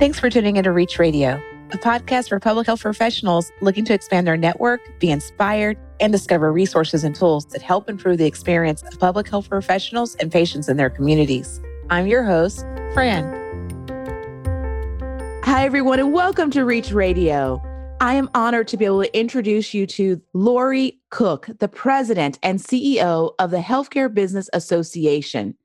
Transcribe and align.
Thanks 0.00 0.18
for 0.18 0.30
tuning 0.30 0.56
into 0.56 0.72
Reach 0.72 0.98
Radio, 0.98 1.38
a 1.72 1.76
podcast 1.76 2.30
for 2.30 2.40
public 2.40 2.66
health 2.66 2.80
professionals 2.80 3.52
looking 3.60 3.84
to 3.84 3.92
expand 3.92 4.26
their 4.26 4.38
network, 4.38 4.80
be 4.98 5.10
inspired, 5.10 5.76
and 6.00 6.10
discover 6.10 6.50
resources 6.50 7.04
and 7.04 7.14
tools 7.14 7.44
that 7.48 7.60
help 7.60 7.86
improve 7.86 8.16
the 8.16 8.24
experience 8.24 8.82
of 8.82 8.98
public 8.98 9.28
health 9.28 9.50
professionals 9.50 10.14
and 10.14 10.32
patients 10.32 10.70
in 10.70 10.78
their 10.78 10.88
communities. 10.88 11.60
I'm 11.90 12.06
your 12.06 12.24
host, 12.24 12.60
Fran. 12.94 13.26
Hi, 15.44 15.66
everyone, 15.66 16.00
and 16.00 16.14
welcome 16.14 16.50
to 16.52 16.64
Reach 16.64 16.92
Radio. 16.92 17.62
I 18.00 18.14
am 18.14 18.30
honored 18.34 18.68
to 18.68 18.78
be 18.78 18.86
able 18.86 19.02
to 19.02 19.14
introduce 19.14 19.74
you 19.74 19.86
to 19.88 20.18
Laurie 20.32 20.98
Cooke, 21.10 21.50
the 21.58 21.68
president 21.68 22.38
and 22.42 22.58
CEO 22.58 23.34
of 23.38 23.50
the 23.50 23.58
Healthcare 23.58 24.12
Business 24.14 24.48
Association. 24.54 25.58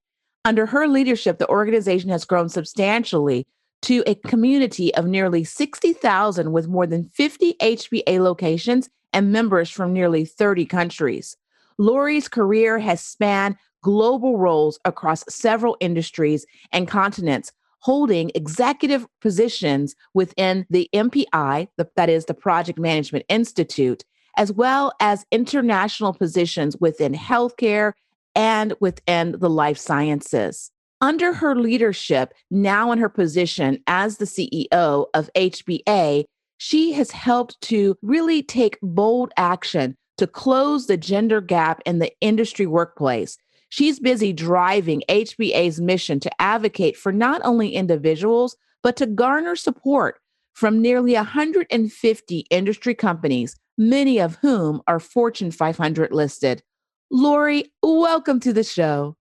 Under 0.44 0.66
her 0.66 0.90
leadership, 0.90 1.40
the 1.40 1.48
organization 1.48 2.10
has 2.10 2.26
grown 2.26 2.50
substantially 2.50 3.48
to 3.84 4.04
a 4.08 4.16
community 4.16 4.94
of 4.96 5.06
nearly 5.06 5.44
60,000 5.44 6.52
with 6.52 6.68
more 6.68 6.88
than 6.88 7.04
50 7.06 7.54
HBA 7.62 8.20
locations 8.20 8.90
and 9.14 9.32
members 9.32 9.70
from 9.70 9.94
nearly 9.94 10.26
30 10.26 10.66
countries. 10.66 11.38
Laurie's 11.78 12.28
career 12.28 12.80
has 12.80 13.02
spanned 13.02 13.56
global 13.82 14.38
roles 14.38 14.80
across 14.86 15.24
several 15.30 15.78
industries 15.80 16.46
and 16.72 16.88
continents, 16.88 17.52
holding 17.80 18.32
executive 18.34 19.06
positions 19.22 19.96
within 20.14 20.66
the 20.70 20.90
MPI, 20.94 21.68
that 21.96 22.10
is 22.10 22.26
the 22.26 22.34
Project 22.34 22.80
Management 22.80 23.26
Institute, 23.30 24.04
as 24.38 24.52
well 24.52 24.92
as 25.00 25.26
international 25.32 26.14
positions 26.14 26.76
within 26.78 27.14
healthcare 27.14 27.94
and 28.36 28.74
within 28.80 29.36
the 29.38 29.50
life 29.50 29.78
sciences. 29.78 30.72
Under 31.02 31.34
her 31.34 31.56
leadership, 31.56 32.34
now 32.50 32.92
in 32.92 33.00
her 33.00 33.10
position 33.10 33.80
as 33.86 34.18
the 34.18 34.26
CEO 34.26 35.06
of 35.14 35.30
HBA, 35.36 36.24
she 36.58 36.94
has 36.94 37.12
helped 37.12 37.60
to 37.62 37.98
really 38.02 38.42
take 38.42 38.80
bold 38.82 39.32
action 39.36 39.96
to 40.18 40.26
close 40.26 40.88
the 40.88 40.98
gender 40.98 41.42
gap 41.42 41.82
in 41.86 42.00
the 42.00 42.12
industry 42.22 42.66
workplace. 42.66 43.38
She's 43.70 44.00
busy 44.00 44.32
driving 44.32 45.04
HBA's 45.10 45.82
mission 45.82 46.20
to 46.22 46.42
advocate 46.42 46.96
for 46.96 47.12
not 47.12 47.42
only 47.44 47.76
individuals, 47.76 48.56
but 48.82 48.96
to 48.98 49.06
garner 49.06 49.58
support 49.58 50.20
from 50.54 50.82
nearly 50.82 51.14
150 51.16 52.40
industry 52.50 52.96
companies, 52.96 53.58
many 53.78 54.20
of 54.20 54.36
whom 54.36 54.82
are 54.88 55.00
Fortune 55.02 55.52
500 55.52 56.14
listed. 56.14 56.64
Laurie, 57.12 57.74
welcome 57.84 58.40
to 58.40 58.54
the 58.54 58.64
show. 58.64 59.18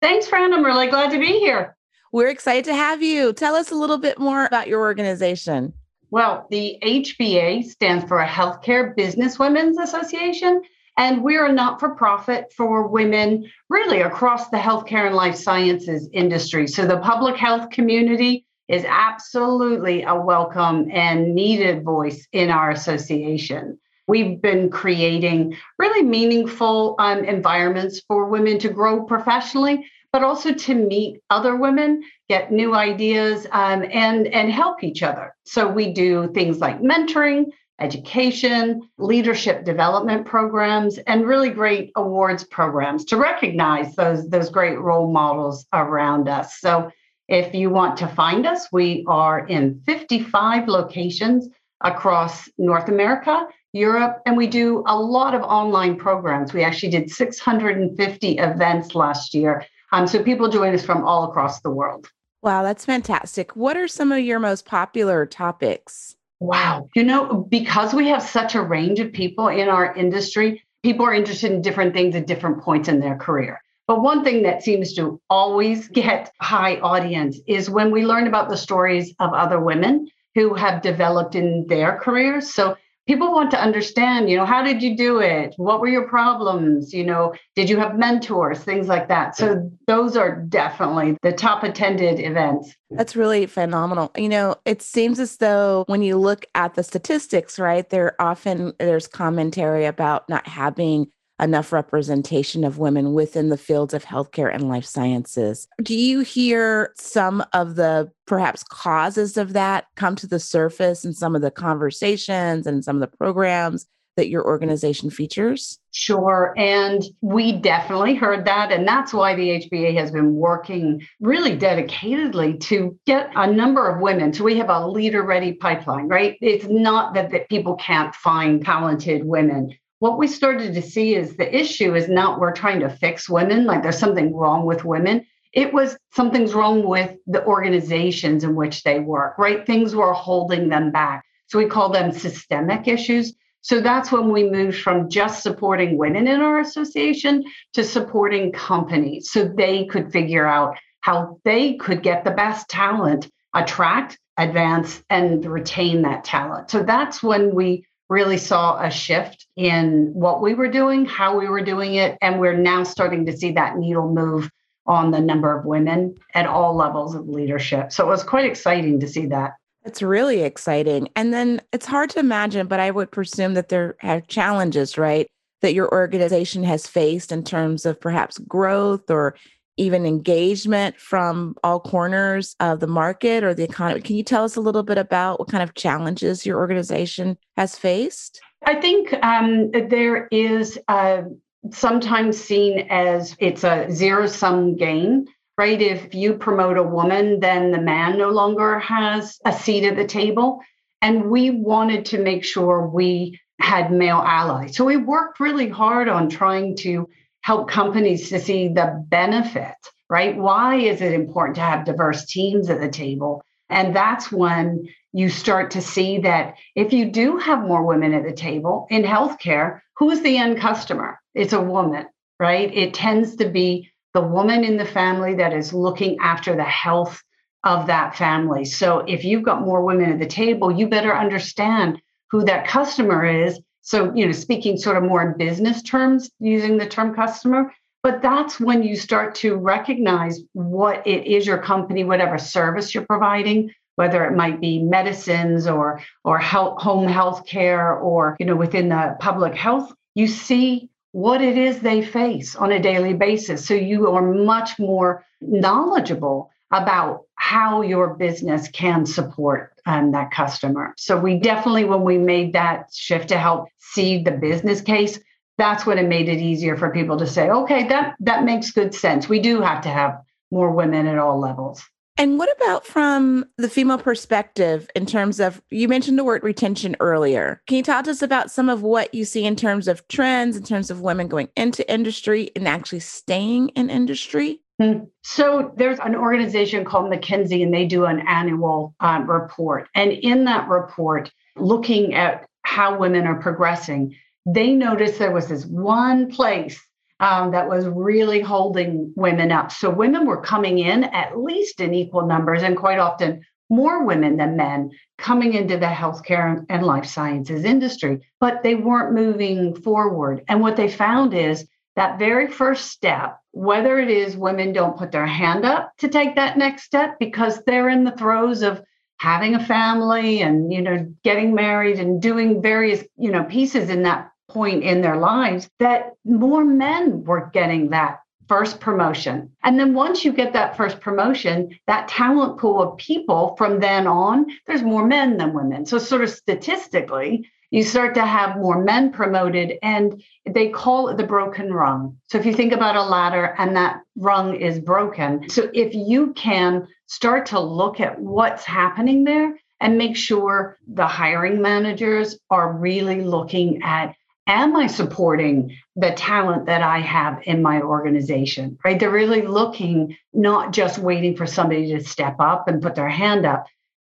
Thanks, 0.00 0.28
Fran. 0.28 0.52
I'm 0.54 0.64
really 0.64 0.88
glad 0.88 1.10
to 1.10 1.18
be 1.18 1.38
here. 1.38 1.76
We're 2.12 2.28
excited 2.28 2.64
to 2.66 2.74
have 2.74 3.02
you. 3.02 3.32
Tell 3.32 3.54
us 3.54 3.70
a 3.70 3.74
little 3.74 3.98
bit 3.98 4.18
more 4.18 4.46
about 4.46 4.68
your 4.68 4.80
organization. 4.80 5.74
Well, 6.10 6.46
the 6.50 6.78
HBA 6.82 7.64
stands 7.64 8.04
for 8.04 8.20
a 8.20 8.26
Healthcare 8.26 8.96
Business 8.96 9.38
Women's 9.38 9.78
Association, 9.78 10.62
and 10.96 11.22
we're 11.22 11.46
a 11.46 11.52
not 11.52 11.78
for 11.80 11.94
profit 11.94 12.52
for 12.56 12.86
women 12.86 13.44
really 13.68 14.00
across 14.00 14.48
the 14.48 14.56
healthcare 14.56 15.06
and 15.06 15.16
life 15.16 15.34
sciences 15.34 16.08
industry. 16.12 16.66
So 16.66 16.86
the 16.86 16.98
public 16.98 17.36
health 17.36 17.68
community 17.70 18.46
is 18.68 18.84
absolutely 18.86 20.04
a 20.04 20.14
welcome 20.14 20.88
and 20.92 21.34
needed 21.34 21.84
voice 21.84 22.26
in 22.32 22.50
our 22.50 22.70
association. 22.70 23.78
We've 24.08 24.40
been 24.40 24.70
creating 24.70 25.54
really 25.78 26.02
meaningful 26.02 26.96
um, 26.98 27.24
environments 27.24 28.00
for 28.08 28.24
women 28.24 28.58
to 28.60 28.70
grow 28.70 29.04
professionally, 29.04 29.86
but 30.12 30.24
also 30.24 30.52
to 30.54 30.74
meet 30.74 31.20
other 31.28 31.56
women, 31.56 32.02
get 32.28 32.50
new 32.50 32.74
ideas, 32.74 33.46
um, 33.52 33.84
and, 33.92 34.26
and 34.28 34.50
help 34.50 34.82
each 34.82 35.02
other. 35.02 35.34
So 35.44 35.68
we 35.68 35.92
do 35.92 36.32
things 36.32 36.58
like 36.58 36.80
mentoring, 36.80 37.52
education, 37.80 38.88
leadership 38.96 39.66
development 39.66 40.24
programs, 40.24 40.96
and 40.98 41.26
really 41.26 41.50
great 41.50 41.92
awards 41.94 42.44
programs 42.44 43.04
to 43.04 43.18
recognize 43.18 43.94
those, 43.94 44.26
those 44.30 44.48
great 44.48 44.80
role 44.80 45.12
models 45.12 45.66
around 45.74 46.28
us. 46.28 46.58
So 46.60 46.90
if 47.28 47.54
you 47.54 47.68
want 47.68 47.98
to 47.98 48.08
find 48.08 48.46
us, 48.46 48.68
we 48.72 49.04
are 49.06 49.46
in 49.46 49.82
55 49.84 50.66
locations 50.66 51.50
across 51.82 52.48
North 52.56 52.88
America 52.88 53.46
Europe, 53.72 54.22
and 54.26 54.36
we 54.36 54.46
do 54.46 54.82
a 54.86 54.98
lot 54.98 55.34
of 55.34 55.42
online 55.42 55.96
programs. 55.96 56.52
We 56.52 56.62
actually 56.62 56.90
did 56.90 57.10
650 57.10 58.38
events 58.38 58.94
last 58.94 59.34
year. 59.34 59.66
Um, 59.92 60.06
so 60.06 60.22
people 60.22 60.48
join 60.48 60.74
us 60.74 60.84
from 60.84 61.04
all 61.04 61.24
across 61.24 61.60
the 61.60 61.70
world. 61.70 62.10
Wow, 62.42 62.62
that's 62.62 62.84
fantastic. 62.84 63.56
What 63.56 63.76
are 63.76 63.88
some 63.88 64.12
of 64.12 64.20
your 64.20 64.38
most 64.38 64.64
popular 64.64 65.26
topics? 65.26 66.16
Wow. 66.40 66.88
You 66.94 67.02
know, 67.02 67.46
because 67.50 67.94
we 67.94 68.08
have 68.08 68.22
such 68.22 68.54
a 68.54 68.62
range 68.62 69.00
of 69.00 69.12
people 69.12 69.48
in 69.48 69.68
our 69.68 69.94
industry, 69.94 70.62
people 70.82 71.04
are 71.04 71.14
interested 71.14 71.50
in 71.52 71.62
different 71.62 71.94
things 71.94 72.14
at 72.14 72.26
different 72.26 72.62
points 72.62 72.88
in 72.88 73.00
their 73.00 73.16
career. 73.16 73.60
But 73.88 74.02
one 74.02 74.22
thing 74.22 74.42
that 74.42 74.62
seems 74.62 74.94
to 74.94 75.20
always 75.28 75.88
get 76.02 76.32
high 76.40 76.76
audience 76.76 77.38
is 77.46 77.68
when 77.68 77.90
we 77.90 78.06
learn 78.06 78.28
about 78.28 78.48
the 78.48 78.56
stories 78.56 79.14
of 79.18 79.32
other 79.32 79.60
women 79.60 80.08
who 80.34 80.54
have 80.54 80.82
developed 80.82 81.34
in 81.34 81.66
their 81.66 81.98
careers. 81.98 82.54
So 82.54 82.76
people 83.08 83.32
want 83.32 83.50
to 83.50 83.60
understand 83.60 84.30
you 84.30 84.36
know 84.36 84.44
how 84.44 84.62
did 84.62 84.82
you 84.82 84.96
do 84.96 85.18
it? 85.20 85.54
What 85.56 85.80
were 85.80 85.88
your 85.88 86.06
problems? 86.06 86.92
You 86.92 87.04
know 87.04 87.34
did 87.56 87.68
you 87.68 87.78
have 87.78 87.98
mentors? 87.98 88.60
Things 88.60 88.86
like 88.86 89.08
that. 89.08 89.36
So 89.36 89.70
those 89.86 90.16
are 90.16 90.36
definitely 90.42 91.16
the 91.22 91.32
top 91.32 91.64
attended 91.64 92.20
events. 92.20 92.74
That's 92.90 93.16
really 93.16 93.46
phenomenal. 93.46 94.12
You 94.16 94.28
know 94.28 94.56
it 94.64 94.82
seems 94.82 95.18
as 95.18 95.38
though 95.38 95.84
when 95.88 96.02
you 96.02 96.16
look 96.16 96.46
at 96.54 96.74
the 96.74 96.84
statistics 96.84 97.58
right 97.58 97.88
there 97.88 98.14
often 98.20 98.74
there's 98.78 99.08
commentary 99.08 99.86
about 99.86 100.28
not 100.28 100.46
having 100.46 101.08
enough 101.40 101.72
representation 101.72 102.64
of 102.64 102.78
women 102.78 103.12
within 103.12 103.48
the 103.48 103.56
fields 103.56 103.94
of 103.94 104.04
healthcare 104.04 104.52
and 104.52 104.68
life 104.68 104.84
sciences. 104.84 105.68
Do 105.82 105.94
you 105.94 106.20
hear 106.20 106.92
some 106.96 107.44
of 107.52 107.76
the 107.76 108.10
perhaps 108.26 108.62
causes 108.64 109.36
of 109.36 109.52
that 109.52 109.86
come 109.96 110.16
to 110.16 110.26
the 110.26 110.40
surface 110.40 111.04
in 111.04 111.12
some 111.12 111.36
of 111.36 111.42
the 111.42 111.50
conversations 111.50 112.66
and 112.66 112.84
some 112.84 112.96
of 112.96 113.00
the 113.00 113.16
programs 113.16 113.86
that 114.18 114.28
your 114.28 114.44
organization 114.44 115.10
features? 115.10 115.78
Sure. 115.92 116.52
And 116.58 117.04
we 117.20 117.52
definitely 117.52 118.16
heard 118.16 118.44
that. 118.46 118.72
And 118.72 118.86
that's 118.86 119.14
why 119.14 119.36
the 119.36 119.60
HBA 119.60 119.96
has 119.96 120.10
been 120.10 120.34
working 120.34 121.06
really 121.20 121.56
dedicatedly 121.56 122.58
to 122.62 122.98
get 123.06 123.30
a 123.36 123.50
number 123.50 123.88
of 123.88 124.00
women. 124.00 124.32
So 124.32 124.42
we 124.42 124.58
have 124.58 124.70
a 124.70 124.86
leader 124.86 125.22
ready 125.22 125.52
pipeline, 125.52 126.08
right? 126.08 126.36
It's 126.40 126.66
not 126.66 127.14
that, 127.14 127.30
that 127.30 127.48
people 127.48 127.76
can't 127.76 128.12
find 128.14 128.62
talented 128.62 129.24
women 129.24 129.76
what 130.00 130.18
we 130.18 130.28
started 130.28 130.74
to 130.74 130.82
see 130.82 131.14
is 131.14 131.36
the 131.36 131.54
issue 131.54 131.94
is 131.94 132.08
not 132.08 132.40
we're 132.40 132.52
trying 132.52 132.80
to 132.80 132.88
fix 132.88 133.28
women, 133.28 133.64
like 133.64 133.82
there's 133.82 133.98
something 133.98 134.34
wrong 134.34 134.64
with 134.64 134.84
women. 134.84 135.26
It 135.52 135.72
was 135.72 135.96
something's 136.14 136.54
wrong 136.54 136.86
with 136.86 137.16
the 137.26 137.44
organizations 137.44 138.44
in 138.44 138.54
which 138.54 138.82
they 138.82 139.00
work, 139.00 139.38
right? 139.38 139.66
Things 139.66 139.94
were 139.94 140.12
holding 140.12 140.68
them 140.68 140.92
back. 140.92 141.24
So 141.46 141.58
we 141.58 141.66
call 141.66 141.88
them 141.88 142.12
systemic 142.12 142.86
issues. 142.86 143.34
So 143.62 143.80
that's 143.80 144.12
when 144.12 144.30
we 144.30 144.48
moved 144.48 144.80
from 144.80 145.10
just 145.10 145.42
supporting 145.42 145.98
women 145.98 146.28
in 146.28 146.40
our 146.40 146.60
association 146.60 147.44
to 147.72 147.82
supporting 147.82 148.52
companies 148.52 149.30
so 149.30 149.48
they 149.48 149.86
could 149.86 150.12
figure 150.12 150.46
out 150.46 150.78
how 151.00 151.40
they 151.44 151.74
could 151.74 152.02
get 152.02 152.24
the 152.24 152.30
best 152.30 152.68
talent, 152.68 153.28
attract, 153.54 154.18
advance, 154.36 155.02
and 155.10 155.44
retain 155.44 156.02
that 156.02 156.24
talent. 156.24 156.70
So 156.70 156.82
that's 156.82 157.22
when 157.22 157.54
we 157.54 157.84
really 158.08 158.38
saw 158.38 158.80
a 158.82 158.90
shift 158.90 159.46
in 159.56 160.12
what 160.14 160.40
we 160.40 160.54
were 160.54 160.68
doing, 160.68 161.04
how 161.04 161.38
we 161.38 161.48
were 161.48 161.62
doing 161.62 161.96
it, 161.96 162.16
and 162.22 162.40
we're 162.40 162.56
now 162.56 162.82
starting 162.82 163.26
to 163.26 163.36
see 163.36 163.52
that 163.52 163.76
needle 163.76 164.12
move 164.12 164.50
on 164.86 165.10
the 165.10 165.20
number 165.20 165.56
of 165.56 165.66
women 165.66 166.16
at 166.34 166.46
all 166.46 166.74
levels 166.74 167.14
of 167.14 167.28
leadership. 167.28 167.92
So 167.92 168.06
it 168.06 168.08
was 168.08 168.22
quite 168.22 168.46
exciting 168.46 169.00
to 169.00 169.08
see 169.08 169.26
that. 169.26 169.52
It's 169.84 170.02
really 170.02 170.42
exciting. 170.42 171.08
And 171.14 171.32
then 171.32 171.60
it's 171.72 171.86
hard 171.86 172.10
to 172.10 172.18
imagine, 172.18 172.66
but 172.66 172.80
I 172.80 172.90
would 172.90 173.10
presume 173.10 173.54
that 173.54 173.68
there 173.68 173.96
are 174.02 174.20
challenges, 174.22 174.96
right? 174.96 175.28
That 175.60 175.74
your 175.74 175.92
organization 175.92 176.64
has 176.64 176.86
faced 176.86 177.32
in 177.32 177.44
terms 177.44 177.84
of 177.84 178.00
perhaps 178.00 178.38
growth 178.38 179.10
or 179.10 179.34
even 179.78 180.04
engagement 180.04 180.98
from 181.00 181.54
all 181.64 181.80
corners 181.80 182.56
of 182.60 182.80
the 182.80 182.86
market 182.86 183.44
or 183.44 183.54
the 183.54 183.64
economy. 183.64 184.00
Can 184.00 184.16
you 184.16 184.22
tell 184.22 184.44
us 184.44 184.56
a 184.56 184.60
little 184.60 184.82
bit 184.82 184.98
about 184.98 185.38
what 185.38 185.48
kind 185.48 185.62
of 185.62 185.74
challenges 185.74 186.44
your 186.44 186.58
organization 186.58 187.38
has 187.56 187.78
faced? 187.78 188.40
I 188.66 188.74
think 188.80 189.12
um, 189.24 189.70
there 189.70 190.26
is 190.28 190.78
uh, 190.88 191.22
sometimes 191.70 192.38
seen 192.38 192.86
as 192.90 193.36
it's 193.38 193.64
a 193.64 193.86
zero 193.90 194.26
sum 194.26 194.76
game. 194.76 195.26
Right. 195.56 195.82
If 195.82 196.14
you 196.14 196.34
promote 196.34 196.76
a 196.76 196.84
woman, 196.84 197.40
then 197.40 197.72
the 197.72 197.80
man 197.80 198.16
no 198.16 198.30
longer 198.30 198.78
has 198.78 199.40
a 199.44 199.52
seat 199.52 199.84
at 199.84 199.96
the 199.96 200.06
table. 200.06 200.60
And 201.02 201.30
we 201.30 201.50
wanted 201.50 202.04
to 202.06 202.18
make 202.18 202.44
sure 202.44 202.86
we 202.86 203.40
had 203.60 203.90
male 203.90 204.22
allies. 204.24 204.76
So 204.76 204.84
we 204.84 204.96
worked 204.96 205.40
really 205.40 205.68
hard 205.68 206.08
on 206.08 206.28
trying 206.28 206.76
to 206.76 207.08
help 207.48 207.66
companies 207.66 208.28
to 208.28 208.38
see 208.38 208.68
the 208.68 209.02
benefit, 209.08 209.80
right? 210.10 210.36
Why 210.36 210.76
is 210.76 211.00
it 211.00 211.14
important 211.14 211.54
to 211.54 211.62
have 211.62 211.86
diverse 211.86 212.26
teams 212.26 212.68
at 212.68 212.78
the 212.78 212.90
table? 212.90 213.42
And 213.70 213.96
that's 213.96 214.30
when 214.30 214.86
you 215.14 215.30
start 215.30 215.70
to 215.70 215.80
see 215.80 216.18
that 216.18 216.56
if 216.74 216.92
you 216.92 217.10
do 217.10 217.38
have 217.38 217.62
more 217.62 217.86
women 217.86 218.12
at 218.12 218.24
the 218.24 218.34
table 218.34 218.86
in 218.90 219.02
healthcare, 219.02 219.80
who's 219.96 220.20
the 220.20 220.36
end 220.36 220.58
customer? 220.58 221.18
It's 221.34 221.54
a 221.54 221.68
woman, 221.76 222.04
right? 222.38 222.70
It 222.76 222.92
tends 222.92 223.36
to 223.36 223.48
be 223.48 223.90
the 224.12 224.20
woman 224.20 224.62
in 224.62 224.76
the 224.76 224.84
family 224.84 225.34
that 225.36 225.54
is 225.54 225.72
looking 225.72 226.18
after 226.20 226.54
the 226.54 226.64
health 226.64 227.18
of 227.64 227.86
that 227.86 228.14
family. 228.14 228.66
So 228.66 228.98
if 229.08 229.24
you've 229.24 229.42
got 229.50 229.62
more 229.62 229.82
women 229.82 230.12
at 230.12 230.18
the 230.18 230.26
table, 230.26 230.70
you 230.70 230.86
better 230.86 231.16
understand 231.16 231.98
who 232.30 232.44
that 232.44 232.68
customer 232.68 233.24
is. 233.24 233.58
So, 233.88 234.12
you 234.14 234.26
know, 234.26 234.32
speaking 234.32 234.76
sort 234.76 234.98
of 234.98 235.02
more 235.02 235.22
in 235.22 235.38
business 235.38 235.80
terms, 235.80 236.30
using 236.40 236.76
the 236.76 236.84
term 236.84 237.14
customer, 237.14 237.72
but 238.02 238.20
that's 238.20 238.60
when 238.60 238.82
you 238.82 238.94
start 238.94 239.34
to 239.36 239.56
recognize 239.56 240.40
what 240.52 241.06
it 241.06 241.26
is 241.26 241.46
your 241.46 241.56
company, 241.56 242.04
whatever 242.04 242.36
service 242.36 242.94
you're 242.94 243.06
providing, 243.06 243.70
whether 243.96 244.26
it 244.26 244.36
might 244.36 244.60
be 244.60 244.78
medicines 244.78 245.66
or 245.66 246.02
or 246.22 246.38
health, 246.38 246.82
home 246.82 247.08
health 247.08 247.46
care 247.46 247.94
or 247.94 248.36
you 248.38 248.44
know 248.44 248.56
within 248.56 248.90
the 248.90 249.16
public 249.20 249.54
health, 249.54 249.90
you 250.14 250.26
see 250.26 250.90
what 251.12 251.40
it 251.40 251.56
is 251.56 251.80
they 251.80 252.02
face 252.02 252.56
on 252.56 252.72
a 252.72 252.82
daily 252.82 253.14
basis. 253.14 253.64
So 253.64 253.72
you 253.72 254.10
are 254.10 254.34
much 254.34 254.78
more 254.78 255.24
knowledgeable 255.40 256.50
about 256.70 257.22
how 257.36 257.82
your 257.82 258.14
business 258.14 258.68
can 258.68 259.06
support 259.06 259.72
um, 259.86 260.12
that 260.12 260.30
customer. 260.30 260.94
So 260.98 261.18
we 261.18 261.38
definitely, 261.38 261.84
when 261.84 262.02
we 262.02 262.18
made 262.18 262.52
that 262.52 262.88
shift 262.92 263.28
to 263.28 263.38
help 263.38 263.68
see 263.78 264.22
the 264.22 264.32
business 264.32 264.80
case, 264.80 265.18
that's 265.56 265.86
when 265.86 265.98
it 265.98 266.06
made 266.06 266.28
it 266.28 266.38
easier 266.38 266.76
for 266.76 266.90
people 266.90 267.16
to 267.18 267.26
say, 267.26 267.48
okay, 267.48 267.88
that 267.88 268.14
that 268.20 268.44
makes 268.44 268.70
good 268.70 268.94
sense. 268.94 269.28
We 269.28 269.40
do 269.40 269.60
have 269.60 269.82
to 269.82 269.88
have 269.88 270.20
more 270.50 270.70
women 270.70 271.06
at 271.06 271.18
all 271.18 271.40
levels. 271.40 271.82
And 272.16 272.36
what 272.36 272.54
about 272.60 272.84
from 272.84 273.44
the 273.58 273.68
female 273.68 273.98
perspective 273.98 274.90
in 274.96 275.06
terms 275.06 275.38
of, 275.38 275.62
you 275.70 275.86
mentioned 275.86 276.18
the 276.18 276.24
word 276.24 276.42
retention 276.42 276.96
earlier. 276.98 277.62
Can 277.68 277.76
you 277.76 277.82
talk 277.84 278.06
to 278.06 278.10
us 278.10 278.22
about 278.22 278.50
some 278.50 278.68
of 278.68 278.82
what 278.82 279.14
you 279.14 279.24
see 279.24 279.44
in 279.44 279.54
terms 279.54 279.86
of 279.86 280.06
trends, 280.08 280.56
in 280.56 280.64
terms 280.64 280.90
of 280.90 281.00
women 281.00 281.28
going 281.28 281.48
into 281.56 281.88
industry 281.90 282.50
and 282.56 282.66
actually 282.66 283.00
staying 283.00 283.68
in 283.70 283.88
industry? 283.88 284.60
Hmm. 284.80 285.04
So 285.24 285.72
there's 285.76 285.98
an 285.98 286.14
organization 286.14 286.84
called 286.84 287.10
McKinsey, 287.10 287.62
and 287.62 287.74
they 287.74 287.86
do 287.86 288.04
an 288.04 288.20
annual 288.20 288.94
um, 289.00 289.28
report. 289.28 289.88
And 289.94 290.12
in 290.12 290.44
that 290.44 290.68
report, 290.68 291.32
looking 291.56 292.14
at 292.14 292.46
how 292.62 292.96
women 292.96 293.26
are 293.26 293.40
progressing, 293.40 294.14
they 294.46 294.72
noticed 294.72 295.18
there 295.18 295.32
was 295.32 295.48
this 295.48 295.66
one 295.66 296.30
place 296.30 296.80
um, 297.20 297.50
that 297.50 297.68
was 297.68 297.86
really 297.86 298.40
holding 298.40 299.12
women 299.16 299.50
up. 299.50 299.72
So 299.72 299.90
women 299.90 300.26
were 300.26 300.40
coming 300.40 300.78
in 300.78 301.04
at 301.04 301.36
least 301.36 301.80
in 301.80 301.92
equal 301.92 302.26
numbers, 302.26 302.62
and 302.62 302.76
quite 302.76 303.00
often 303.00 303.44
more 303.70 304.04
women 304.04 304.36
than 304.36 304.56
men 304.56 304.90
coming 305.18 305.54
into 305.54 305.76
the 305.76 305.86
healthcare 305.86 306.64
and 306.68 306.86
life 306.86 307.04
sciences 307.04 307.64
industry, 307.64 308.20
but 308.40 308.62
they 308.62 308.74
weren't 308.74 309.14
moving 309.14 309.74
forward. 309.74 310.44
And 310.48 310.60
what 310.60 310.76
they 310.76 310.88
found 310.88 311.34
is 311.34 311.66
that 311.98 312.18
very 312.18 312.46
first 312.46 312.86
step, 312.86 313.38
whether 313.50 313.98
it 313.98 314.08
is 314.08 314.36
women 314.36 314.72
don't 314.72 314.96
put 314.96 315.10
their 315.10 315.26
hand 315.26 315.64
up 315.64 315.92
to 315.98 316.08
take 316.08 316.36
that 316.36 316.56
next 316.56 316.84
step 316.84 317.18
because 317.18 317.62
they're 317.64 317.88
in 317.88 318.04
the 318.04 318.16
throes 318.16 318.62
of 318.62 318.82
having 319.18 319.56
a 319.56 319.66
family 319.66 320.42
and 320.42 320.72
you 320.72 320.80
know 320.80 321.12
getting 321.24 321.54
married 321.54 321.98
and 321.98 322.22
doing 322.22 322.62
various 322.62 323.04
you 323.16 323.32
know 323.32 323.42
pieces 323.44 323.90
in 323.90 324.04
that 324.04 324.30
point 324.48 324.84
in 324.84 325.02
their 325.02 325.16
lives 325.16 325.68
that 325.80 326.14
more 326.24 326.64
men 326.64 327.24
were 327.24 327.50
getting 327.52 327.90
that 327.90 328.20
first 328.48 328.80
promotion. 328.80 329.50
And 329.62 329.78
then 329.78 329.92
once 329.92 330.24
you 330.24 330.32
get 330.32 330.54
that 330.54 330.76
first 330.76 331.00
promotion, 331.00 331.78
that 331.86 332.08
talent 332.08 332.58
pool 332.58 332.80
of 332.80 332.96
people 332.96 333.54
from 333.58 333.78
then 333.78 334.06
on, 334.06 334.46
there's 334.66 334.82
more 334.82 335.06
men 335.06 335.36
than 335.36 335.52
women. 335.52 335.84
So, 335.84 335.98
sort 335.98 336.22
of 336.22 336.30
statistically, 336.30 337.46
you 337.70 337.82
start 337.82 338.14
to 338.14 338.24
have 338.24 338.56
more 338.56 338.82
men 338.82 339.12
promoted, 339.12 339.78
and 339.82 340.22
they 340.48 340.70
call 340.70 341.08
it 341.08 341.16
the 341.16 341.24
broken 341.24 341.72
rung. 341.72 342.16
So, 342.28 342.38
if 342.38 342.46
you 342.46 342.54
think 342.54 342.72
about 342.72 342.96
a 342.96 343.02
ladder 343.02 343.54
and 343.58 343.76
that 343.76 344.00
rung 344.16 344.56
is 344.56 344.78
broken, 344.78 345.48
so 345.50 345.70
if 345.74 345.94
you 345.94 346.32
can 346.32 346.88
start 347.06 347.46
to 347.46 347.60
look 347.60 348.00
at 348.00 348.18
what's 348.18 348.64
happening 348.64 349.24
there 349.24 349.58
and 349.80 349.98
make 349.98 350.16
sure 350.16 350.78
the 350.86 351.06
hiring 351.06 351.60
managers 351.60 352.38
are 352.50 352.72
really 352.72 353.22
looking 353.22 353.82
at 353.82 354.14
am 354.48 354.74
I 354.74 354.86
supporting 354.86 355.76
the 355.94 356.12
talent 356.12 356.66
that 356.66 356.82
I 356.82 357.00
have 357.00 357.42
in 357.44 357.62
my 357.62 357.82
organization? 357.82 358.78
Right? 358.84 358.98
They're 358.98 359.10
really 359.10 359.42
looking, 359.42 360.16
not 360.32 360.72
just 360.72 360.98
waiting 360.98 361.36
for 361.36 361.46
somebody 361.46 361.92
to 361.92 362.02
step 362.02 362.36
up 362.40 362.66
and 362.66 362.82
put 362.82 362.94
their 362.94 363.10
hand 363.10 363.44
up. 363.44 363.66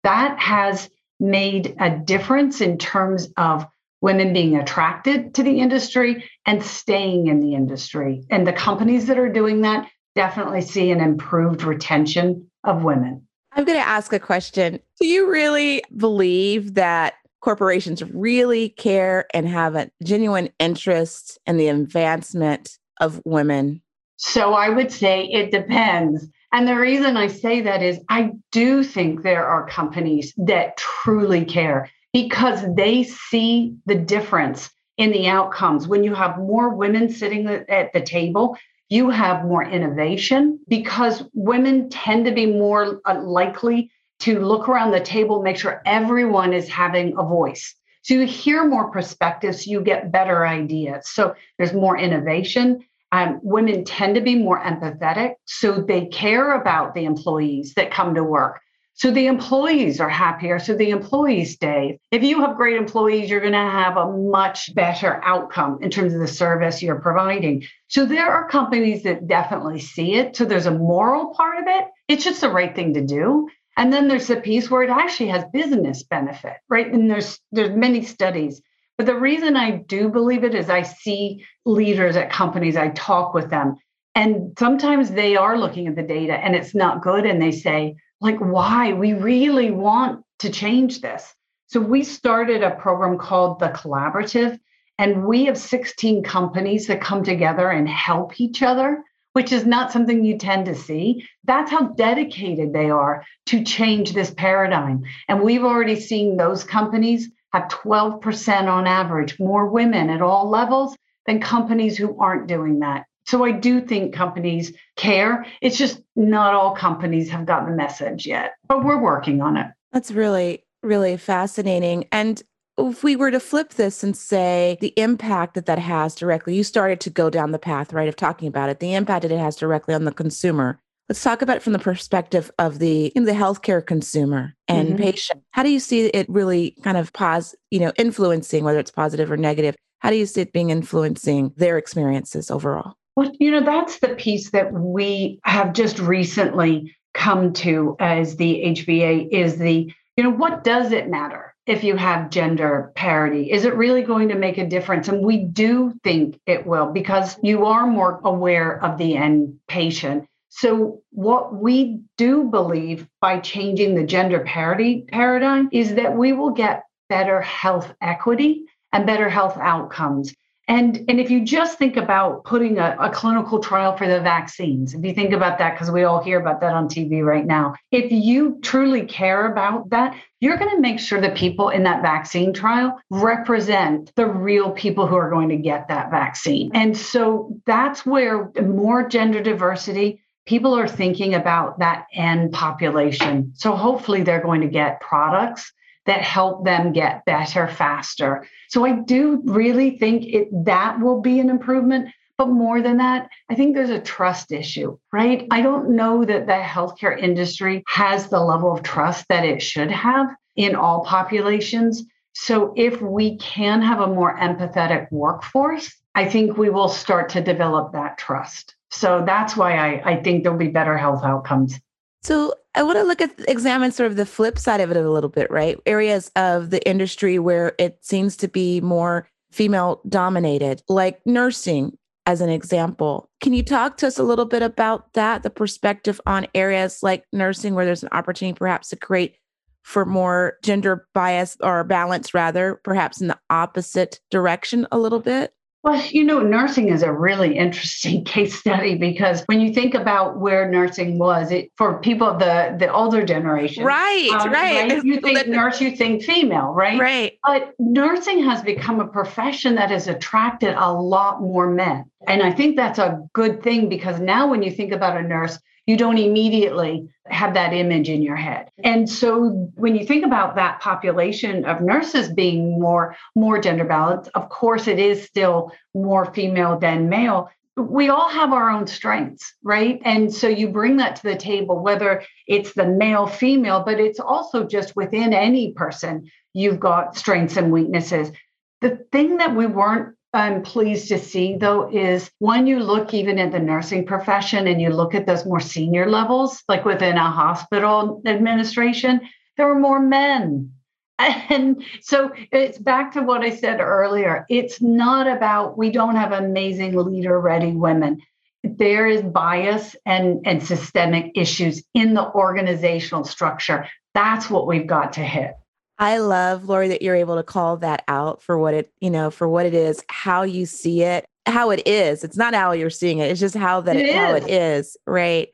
That 0.03 0.37
has 0.39 0.89
made 1.19 1.75
a 1.79 1.89
difference 1.89 2.61
in 2.61 2.77
terms 2.77 3.29
of 3.37 3.65
women 4.01 4.33
being 4.33 4.55
attracted 4.57 5.33
to 5.35 5.43
the 5.43 5.59
industry 5.59 6.23
and 6.45 6.63
staying 6.63 7.27
in 7.27 7.39
the 7.39 7.55
industry. 7.55 8.23
And 8.29 8.45
the 8.45 8.53
companies 8.53 9.07
that 9.07 9.17
are 9.17 9.31
doing 9.31 9.61
that 9.61 9.89
definitely 10.15 10.61
see 10.61 10.91
an 10.91 11.01
improved 11.01 11.63
retention 11.63 12.49
of 12.63 12.83
women. 12.83 13.27
I'm 13.53 13.65
going 13.65 13.79
to 13.79 13.87
ask 13.87 14.11
a 14.13 14.19
question. 14.19 14.79
Do 14.99 15.07
you 15.07 15.29
really 15.29 15.83
believe 15.95 16.75
that 16.75 17.15
corporations 17.41 18.03
really 18.03 18.69
care 18.69 19.27
and 19.33 19.47
have 19.47 19.75
a 19.75 19.89
genuine 20.03 20.49
interest 20.59 21.39
in 21.45 21.57
the 21.57 21.69
advancement 21.69 22.77
of 22.99 23.21
women? 23.23 23.81
So 24.17 24.53
I 24.53 24.69
would 24.69 24.91
say 24.91 25.25
it 25.25 25.51
depends. 25.51 26.27
And 26.55 26.65
the 26.65 26.79
reason 26.79 27.17
I 27.17 27.27
say 27.27 27.59
that 27.59 27.83
is 27.83 27.99
I 28.07 28.31
do 28.53 28.81
think 28.81 29.23
there 29.23 29.45
are 29.45 29.67
companies 29.67 30.33
that 30.37 30.77
truly 30.77 31.43
care 31.43 31.91
because 32.13 32.63
they 32.75 33.03
see 33.03 33.75
the 33.87 33.95
difference 33.95 34.71
in 34.97 35.11
the 35.11 35.27
outcomes. 35.27 35.85
When 35.85 36.01
you 36.01 36.13
have 36.13 36.37
more 36.37 36.69
women 36.69 37.09
sitting 37.09 37.45
at 37.49 37.91
the 37.91 37.99
table, 37.99 38.57
you 38.87 39.09
have 39.09 39.43
more 39.43 39.65
innovation 39.65 40.57
because 40.69 41.25
women 41.33 41.89
tend 41.89 42.23
to 42.23 42.31
be 42.31 42.45
more 42.45 43.01
uh, 43.03 43.21
likely 43.21 43.91
to 44.19 44.39
look 44.39 44.69
around 44.69 44.91
the 44.91 45.01
table, 45.01 45.41
make 45.41 45.57
sure 45.57 45.81
everyone 45.85 46.53
is 46.53 46.69
having 46.69 47.17
a 47.17 47.23
voice. 47.23 47.75
So 48.03 48.13
you 48.13 48.25
hear 48.25 48.65
more 48.65 48.89
perspectives, 48.91 49.67
you 49.67 49.81
get 49.81 50.09
better 50.09 50.47
ideas. 50.47 51.09
So 51.09 51.35
there's 51.57 51.73
more 51.73 51.97
innovation. 51.97 52.85
Um, 53.15 53.39
women 53.43 53.85
tend 53.85 54.15
to 54.15 54.21
be 54.21 54.35
more 54.35 54.61
empathetic, 54.61 55.35
so 55.45 55.79
they 55.79 56.07
care 56.07 56.59
about 56.59 56.93
the 56.93 57.05
employees 57.05 57.73
that 57.75 57.89
come 57.89 58.13
to 58.15 58.23
work. 58.25 58.59
So 58.95 59.09
the 59.09 59.27
employees 59.27 60.01
are 60.01 60.09
happier, 60.09 60.59
so 60.59 60.75
the 60.75 60.89
employees 60.89 61.53
stay. 61.53 61.97
If 62.11 62.23
you 62.23 62.41
have 62.41 62.57
great 62.57 62.75
employees, 62.75 63.29
you're 63.29 63.39
going 63.39 63.53
to 63.53 63.57
have 63.59 63.95
a 63.95 64.11
much 64.11 64.75
better 64.75 65.21
outcome 65.23 65.79
in 65.81 65.91
terms 65.91 66.13
of 66.13 66.19
the 66.19 66.27
service 66.27 66.81
you're 66.81 66.99
providing. 66.99 67.63
So 67.87 68.05
there 68.05 68.29
are 68.29 68.49
companies 68.49 69.03
that 69.03 69.27
definitely 69.27 69.79
see 69.79 70.15
it. 70.15 70.35
So 70.35 70.43
there's 70.43 70.65
a 70.65 70.77
moral 70.77 71.33
part 71.33 71.59
of 71.59 71.65
it. 71.67 71.85
It's 72.09 72.25
just 72.25 72.41
the 72.41 72.49
right 72.49 72.75
thing 72.75 72.95
to 72.95 73.01
do. 73.01 73.47
And 73.77 73.93
then 73.93 74.09
there's 74.09 74.27
the 74.27 74.41
piece 74.41 74.69
where 74.69 74.83
it 74.83 74.89
actually 74.89 75.29
has 75.29 75.45
business 75.53 76.03
benefit, 76.03 76.57
right? 76.69 76.91
And 76.91 77.09
there's 77.09 77.39
there's 77.53 77.75
many 77.75 78.03
studies. 78.03 78.61
But 78.97 79.07
the 79.07 79.19
reason 79.19 79.57
I 79.57 79.71
do 79.71 80.09
believe 80.09 80.43
it 80.43 80.55
is 80.55 80.69
I 80.69 80.83
see 80.83 81.45
leaders 81.65 82.15
at 82.15 82.31
companies, 82.31 82.77
I 82.77 82.89
talk 82.89 83.33
with 83.33 83.49
them, 83.49 83.75
and 84.15 84.55
sometimes 84.57 85.11
they 85.11 85.35
are 85.35 85.57
looking 85.57 85.87
at 85.87 85.95
the 85.95 86.03
data 86.03 86.33
and 86.33 86.55
it's 86.55 86.73
not 86.73 87.01
good. 87.01 87.25
And 87.25 87.41
they 87.41 87.51
say, 87.51 87.97
like, 88.21 88.39
why? 88.39 88.93
We 88.93 89.13
really 89.13 89.71
want 89.71 90.23
to 90.39 90.49
change 90.49 91.01
this. 91.01 91.33
So 91.67 91.81
we 91.81 92.03
started 92.03 92.63
a 92.63 92.71
program 92.71 93.17
called 93.17 93.59
the 93.59 93.69
Collaborative, 93.69 94.57
and 94.97 95.25
we 95.25 95.45
have 95.45 95.57
16 95.57 96.23
companies 96.23 96.87
that 96.87 97.01
come 97.01 97.23
together 97.23 97.69
and 97.71 97.89
help 97.89 98.39
each 98.39 98.61
other 98.61 99.03
which 99.35 99.51
is 99.51 99.65
not 99.65 99.91
something 99.91 100.23
you 100.23 100.37
tend 100.37 100.65
to 100.65 100.73
see. 100.73 101.27
That's 101.43 101.69
how 101.69 101.89
dedicated 101.89 102.71
they 102.71 102.89
are 102.89 103.25
to 103.47 103.65
change 103.65 104.13
this 104.13 104.31
paradigm. 104.31 105.03
And 105.27 105.41
we've 105.41 105.65
already 105.65 105.99
seen 105.99 106.37
those 106.37 106.63
companies 106.63 107.29
have 107.55 107.69
12% 107.69 108.67
on 108.67 108.87
average 108.87 109.39
more 109.39 109.67
women 109.67 110.09
at 110.09 110.21
all 110.21 110.49
levels 110.49 110.95
than 111.25 111.39
companies 111.39 111.97
who 111.97 112.17
aren't 112.19 112.47
doing 112.47 112.79
that. 112.79 113.05
So 113.25 113.43
I 113.43 113.51
do 113.51 113.81
think 113.81 114.13
companies 114.13 114.71
care. 114.97 115.45
It's 115.61 115.77
just 115.77 116.01
not 116.15 116.53
all 116.53 116.75
companies 116.75 117.29
have 117.29 117.45
gotten 117.45 117.71
the 117.71 117.75
message 117.75 118.27
yet, 118.27 118.53
but 118.67 118.83
we're 118.83 119.01
working 119.01 119.41
on 119.41 119.57
it. 119.57 119.67
That's 119.91 120.11
really, 120.11 120.63
really 120.83 121.17
fascinating. 121.17 122.07
And 122.11 122.43
if 122.77 123.03
we 123.03 123.15
were 123.15 123.31
to 123.31 123.39
flip 123.39 123.73
this 123.75 124.03
and 124.03 124.15
say 124.15 124.77
the 124.81 124.93
impact 124.97 125.55
that 125.55 125.65
that 125.65 125.79
has 125.79 126.13
directly, 126.13 126.55
you 126.55 126.63
started 126.63 126.99
to 127.01 127.09
go 127.09 127.29
down 127.29 127.51
the 127.51 127.57
path, 127.57 127.93
right, 127.93 128.09
of 128.09 128.15
talking 128.15 128.47
about 128.47 128.69
it, 128.69 128.79
the 128.79 128.93
impact 128.93 129.23
that 129.23 129.31
it 129.31 129.39
has 129.39 129.55
directly 129.55 129.95
on 129.95 130.03
the 130.03 130.11
consumer. 130.11 130.77
Let's 131.07 131.21
talk 131.21 131.43
about 131.43 131.57
it 131.57 131.63
from 131.63 131.73
the 131.73 131.79
perspective 131.79 132.49
of 132.57 132.79
the 132.79 133.11
the 133.15 133.31
healthcare 133.31 133.85
consumer 133.85 134.55
and 134.67 134.89
mm-hmm. 134.89 135.03
patient. 135.03 135.43
How 135.51 135.61
do 135.61 135.69
you 135.69 135.79
see 135.79 136.07
it 136.07 136.27
really 136.27 136.75
kind 136.83 136.97
of 136.97 137.13
pause, 137.13 137.55
you 137.69 137.79
know, 137.79 137.91
influencing 137.97 138.63
whether 138.63 138.79
it's 138.79 138.91
positive 138.91 139.31
or 139.31 139.37
negative? 139.37 139.75
How 139.99 140.09
do 140.09 140.15
you 140.15 140.25
see 140.25 140.41
it 140.41 140.53
being 140.53 140.71
influencing 140.71 141.53
their 141.57 141.77
experiences 141.77 142.49
overall? 142.49 142.95
Well, 143.15 143.31
you 143.39 143.51
know, 143.51 143.63
that's 143.63 143.99
the 143.99 144.09
piece 144.09 144.49
that 144.51 144.73
we 144.73 145.39
have 145.45 145.73
just 145.73 145.99
recently 145.99 146.95
come 147.13 147.53
to 147.53 147.95
as 147.99 148.35
the 148.35 148.63
HBA 148.65 149.29
is 149.31 149.57
the, 149.57 149.91
you 150.17 150.23
know, 150.23 150.31
what 150.31 150.63
does 150.63 150.91
it 150.91 151.09
matter 151.09 151.55
if 151.65 151.83
you 151.83 151.95
have 151.95 152.29
gender 152.29 152.91
parity? 152.95 153.51
Is 153.51 153.65
it 153.65 153.75
really 153.75 154.01
going 154.01 154.29
to 154.29 154.35
make 154.35 154.57
a 154.57 154.67
difference? 154.67 155.07
And 155.07 155.23
we 155.23 155.37
do 155.37 155.93
think 156.03 156.39
it 156.45 156.67
will 156.67 156.87
because 156.91 157.37
you 157.41 157.65
are 157.65 157.87
more 157.87 158.19
aware 158.23 158.83
of 158.83 158.97
the 158.97 159.15
end 159.15 159.59
patient. 159.67 160.27
So, 160.57 161.01
what 161.11 161.53
we 161.53 161.99
do 162.17 162.45
believe 162.45 163.09
by 163.19 163.39
changing 163.39 163.93
the 163.93 164.05
gender 164.05 164.39
parity 164.39 165.03
paradigm 165.09 165.67
is 165.73 165.95
that 165.95 166.15
we 166.15 166.31
will 166.31 166.51
get 166.51 166.85
better 167.09 167.41
health 167.41 167.93
equity 168.01 168.63
and 168.93 169.05
better 169.05 169.27
health 169.27 169.57
outcomes. 169.57 170.33
And, 170.69 171.03
and 171.09 171.19
if 171.19 171.29
you 171.29 171.43
just 171.43 171.77
think 171.77 171.97
about 171.97 172.45
putting 172.45 172.79
a, 172.79 172.95
a 172.99 173.09
clinical 173.09 173.59
trial 173.59 173.97
for 173.97 174.07
the 174.07 174.21
vaccines, 174.21 174.93
if 174.93 175.03
you 175.03 175.13
think 175.13 175.33
about 175.33 175.59
that, 175.59 175.73
because 175.73 175.91
we 175.91 176.05
all 176.05 176.23
hear 176.23 176.39
about 176.39 176.61
that 176.61 176.73
on 176.73 176.87
TV 176.87 177.23
right 177.23 177.45
now, 177.45 177.75
if 177.91 178.09
you 178.09 178.57
truly 178.63 179.05
care 179.05 179.51
about 179.51 179.89
that, 179.89 180.15
you're 180.39 180.57
going 180.57 180.73
to 180.73 180.81
make 180.81 180.99
sure 180.99 181.19
the 181.19 181.29
people 181.31 181.69
in 181.69 181.83
that 181.83 182.01
vaccine 182.01 182.53
trial 182.53 182.97
represent 183.11 184.11
the 184.15 184.25
real 184.25 184.71
people 184.71 185.05
who 185.05 185.15
are 185.15 185.29
going 185.29 185.49
to 185.49 185.57
get 185.57 185.89
that 185.89 186.09
vaccine. 186.09 186.71
And 186.73 186.97
so 186.97 187.59
that's 187.65 188.05
where 188.05 188.51
more 188.63 189.07
gender 189.07 189.43
diversity, 189.43 190.21
people 190.45 190.77
are 190.77 190.87
thinking 190.87 191.33
about 191.33 191.79
that 191.79 192.05
end 192.13 192.53
population. 192.53 193.51
So 193.55 193.75
hopefully 193.75 194.23
they're 194.23 194.41
going 194.41 194.61
to 194.61 194.67
get 194.67 195.01
products 195.01 195.71
that 196.05 196.21
help 196.21 196.63
them 196.63 196.93
get 196.93 197.25
better 197.25 197.67
faster. 197.67 198.45
So 198.69 198.85
I 198.85 198.99
do 198.99 199.41
really 199.45 199.97
think 199.97 200.25
it 200.25 200.47
that 200.65 200.99
will 200.99 201.19
be 201.21 201.39
an 201.39 201.49
improvement. 201.49 202.09
But 202.37 202.49
more 202.49 202.81
than 202.81 202.97
that, 202.97 203.29
I 203.49 203.55
think 203.55 203.73
there's 203.73 203.89
a 203.89 204.01
trust 204.01 204.51
issue, 204.51 204.97
right? 205.13 205.47
I 205.51 205.61
don't 205.61 205.91
know 205.91 206.25
that 206.25 206.47
the 206.47 206.53
healthcare 206.53 207.17
industry 207.17 207.81
has 207.87 208.27
the 208.27 208.41
level 208.41 208.73
of 208.73 208.83
trust 208.83 209.25
that 209.29 209.45
it 209.45 209.61
should 209.61 209.89
have 209.89 210.27
in 210.57 210.75
all 210.75 211.05
populations. 211.05 212.03
So 212.33 212.73
if 212.75 213.01
we 213.01 213.37
can 213.37 213.81
have 213.81 214.01
a 214.01 214.07
more 214.07 214.37
empathetic 214.37 215.09
workforce, 215.11 215.93
I 216.13 216.25
think 216.25 216.57
we 216.57 216.69
will 216.69 216.89
start 216.89 217.29
to 217.29 217.41
develop 217.41 217.93
that 217.93 218.17
trust. 218.17 218.75
So 218.95 219.23
that's 219.25 219.57
why 219.57 219.77
I, 219.77 220.11
I 220.11 220.23
think 220.23 220.43
there'll 220.43 220.57
be 220.57 220.69
better 220.69 220.97
health 220.97 221.23
outcomes. 221.23 221.79
So 222.23 222.53
I 222.73 222.81
want 222.81 222.97
to 222.97 223.03
look 223.03 223.21
at 223.21 223.31
examine 223.47 223.91
sort 223.91 224.09
of 224.09 224.17
the 224.17 224.25
flip 224.25 224.57
side 224.57 224.81
of 224.81 224.89
it 224.89 224.97
a 224.97 225.09
little 225.09 225.29
bit, 225.29 225.51
right? 225.51 225.77
Areas 225.85 226.31
of 226.35 226.69
the 226.69 226.85
industry 226.87 227.37
where 227.37 227.73
it 227.77 227.97
seems 228.01 228.35
to 228.37 228.47
be 228.47 228.81
more 228.81 229.29
female 229.51 230.01
dominated, 230.09 230.81
like 230.89 231.19
nursing 231.25 231.97
as 232.25 232.41
an 232.41 232.49
example. 232.49 233.29
Can 233.41 233.53
you 233.53 233.63
talk 233.63 233.97
to 233.97 234.07
us 234.07 234.17
a 234.17 234.23
little 234.23 234.45
bit 234.45 234.63
about 234.63 235.13
that, 235.13 235.43
the 235.43 235.49
perspective 235.49 236.19
on 236.25 236.47
areas 236.55 237.03
like 237.03 237.25
nursing 237.31 237.75
where 237.75 237.85
there's 237.85 238.03
an 238.03 238.09
opportunity 238.11 238.57
perhaps 238.57 238.89
to 238.89 238.95
create 238.95 239.35
for 239.83 240.03
more 240.03 240.57
gender 240.63 241.07
bias 241.13 241.57
or 241.61 241.83
balance 241.83 242.33
rather, 242.33 242.79
perhaps 242.83 243.21
in 243.21 243.27
the 243.27 243.37
opposite 243.51 244.19
direction 244.31 244.87
a 244.91 244.97
little 244.97 245.19
bit? 245.19 245.53
Well, 245.85 246.03
you 246.09 246.23
know, 246.23 246.39
nursing 246.39 246.89
is 246.89 247.03
a 247.03 247.13
really 247.13 247.55
interesting 247.55 248.23
case 248.25 248.57
study 248.57 248.95
because 248.95 249.43
when 249.45 249.61
you 249.61 249.71
think 249.71 249.93
about 249.93 250.39
where 250.39 250.67
nursing 250.67 251.19
was, 251.19 251.51
it 251.51 251.71
for 251.77 251.99
people 251.99 252.27
of 252.27 252.39
the 252.39 252.75
the 252.79 252.91
older 252.91 253.23
generation, 253.23 253.83
right, 253.83 254.31
um, 254.33 254.51
right. 254.51 254.91
right. 254.91 255.03
You 255.03 255.21
think 255.21 255.47
nurse, 255.47 255.79
you 255.79 255.95
think 255.95 256.23
female, 256.23 256.73
right? 256.73 256.99
Right. 256.99 257.37
But 257.45 257.75
nursing 257.77 258.43
has 258.45 258.63
become 258.63 258.99
a 258.99 259.07
profession 259.07 259.75
that 259.75 259.91
has 259.91 260.07
attracted 260.07 260.73
a 260.75 260.91
lot 260.91 261.39
more 261.39 261.69
men, 261.69 262.05
and 262.27 262.41
I 262.41 262.51
think 262.51 262.77
that's 262.77 262.97
a 262.97 263.21
good 263.33 263.61
thing 263.61 263.87
because 263.87 264.19
now 264.19 264.47
when 264.49 264.63
you 264.63 264.71
think 264.71 264.91
about 264.91 265.15
a 265.17 265.21
nurse, 265.21 265.59
you 265.85 265.97
don't 265.97 266.17
immediately 266.17 267.09
have 267.27 267.53
that 267.53 267.73
image 267.73 268.09
in 268.09 268.21
your 268.21 268.35
head. 268.35 268.69
And 268.83 269.09
so 269.09 269.49
when 269.75 269.95
you 269.95 270.05
think 270.05 270.25
about 270.25 270.55
that 270.55 270.79
population 270.79 271.65
of 271.65 271.81
nurses 271.81 272.29
being 272.29 272.79
more 272.79 273.15
more 273.35 273.59
gender 273.59 273.85
balanced, 273.85 274.31
of 274.35 274.49
course 274.49 274.87
it 274.87 274.99
is 274.99 275.23
still 275.23 275.71
more 275.93 276.33
female 276.33 276.77
than 276.77 277.09
male. 277.09 277.49
We 277.77 278.09
all 278.09 278.29
have 278.29 278.53
our 278.53 278.69
own 278.69 278.87
strengths, 278.87 279.53
right? 279.61 279.99
And 280.05 280.33
so 280.33 280.47
you 280.47 280.69
bring 280.69 280.97
that 280.97 281.17
to 281.17 281.23
the 281.23 281.35
table, 281.35 281.79
whether 281.79 282.23
it's 282.47 282.73
the 282.73 282.87
male, 282.87 283.27
female, 283.27 283.83
but 283.83 283.99
it's 283.99 284.19
also 284.19 284.63
just 284.63 284.95
within 284.95 285.33
any 285.33 285.73
person, 285.73 286.31
you've 286.53 286.79
got 286.79 287.17
strengths 287.17 287.57
and 287.57 287.73
weaknesses. 287.73 288.31
The 288.79 289.05
thing 289.11 289.37
that 289.37 289.55
we 289.55 289.65
weren't 289.65 290.14
I'm 290.35 290.61
pleased 290.61 291.07
to 291.07 291.17
see, 291.17 291.55
though, 291.55 291.89
is 291.89 292.29
when 292.39 292.67
you 292.67 292.79
look 292.79 293.13
even 293.13 293.39
at 293.39 293.51
the 293.51 293.59
nursing 293.59 294.05
profession 294.05 294.67
and 294.67 294.81
you 294.81 294.89
look 294.89 295.15
at 295.15 295.25
those 295.25 295.45
more 295.45 295.59
senior 295.59 296.09
levels, 296.09 296.61
like 296.67 296.83
within 296.83 297.15
a 297.17 297.31
hospital 297.31 298.21
administration, 298.25 299.21
there 299.57 299.71
are 299.71 299.79
more 299.79 299.99
men. 299.99 300.71
And 301.17 301.81
so 302.01 302.33
it's 302.51 302.77
back 302.77 303.13
to 303.13 303.21
what 303.21 303.41
I 303.41 303.55
said 303.55 303.79
earlier. 303.79 304.45
It's 304.49 304.81
not 304.81 305.27
about 305.27 305.77
we 305.77 305.89
don't 305.89 306.17
have 306.17 306.33
amazing 306.33 306.93
leader 306.97 307.39
ready 307.39 307.71
women. 307.71 308.21
There 308.63 309.07
is 309.07 309.21
bias 309.21 309.95
and, 310.05 310.41
and 310.45 310.61
systemic 310.61 311.31
issues 311.35 311.81
in 311.93 312.15
the 312.15 312.29
organizational 312.33 313.23
structure. 313.23 313.87
That's 314.13 314.49
what 314.49 314.67
we've 314.67 314.87
got 314.87 315.13
to 315.13 315.21
hit. 315.21 315.53
I 315.97 316.17
love, 316.17 316.65
Laurie, 316.65 316.89
that 316.89 317.01
you're 317.01 317.15
able 317.15 317.35
to 317.35 317.43
call 317.43 317.77
that 317.77 318.03
out 318.07 318.41
for 318.41 318.57
what 318.57 318.73
it, 318.73 318.91
you 318.99 319.09
know, 319.09 319.31
for 319.31 319.47
what 319.47 319.65
it 319.65 319.73
is, 319.73 320.03
how 320.09 320.43
you 320.43 320.65
see 320.65 321.03
it, 321.03 321.25
how 321.45 321.69
it 321.69 321.87
is. 321.87 322.23
It's 322.23 322.37
not 322.37 322.53
how 322.53 322.73
you're 322.73 322.89
seeing 322.89 323.19
it. 323.19 323.31
It's 323.31 323.39
just 323.39 323.55
how 323.55 323.81
that 323.81 323.95
it, 323.95 324.07
it 324.07 324.15
how 324.15 324.33
it 324.33 324.49
is, 324.49 324.97
right? 325.07 325.49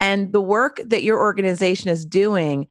And 0.00 0.32
the 0.32 0.42
work 0.42 0.80
that 0.84 1.02
your 1.02 1.18
organization 1.18 1.88
is 1.88 2.04
doing 2.04 2.68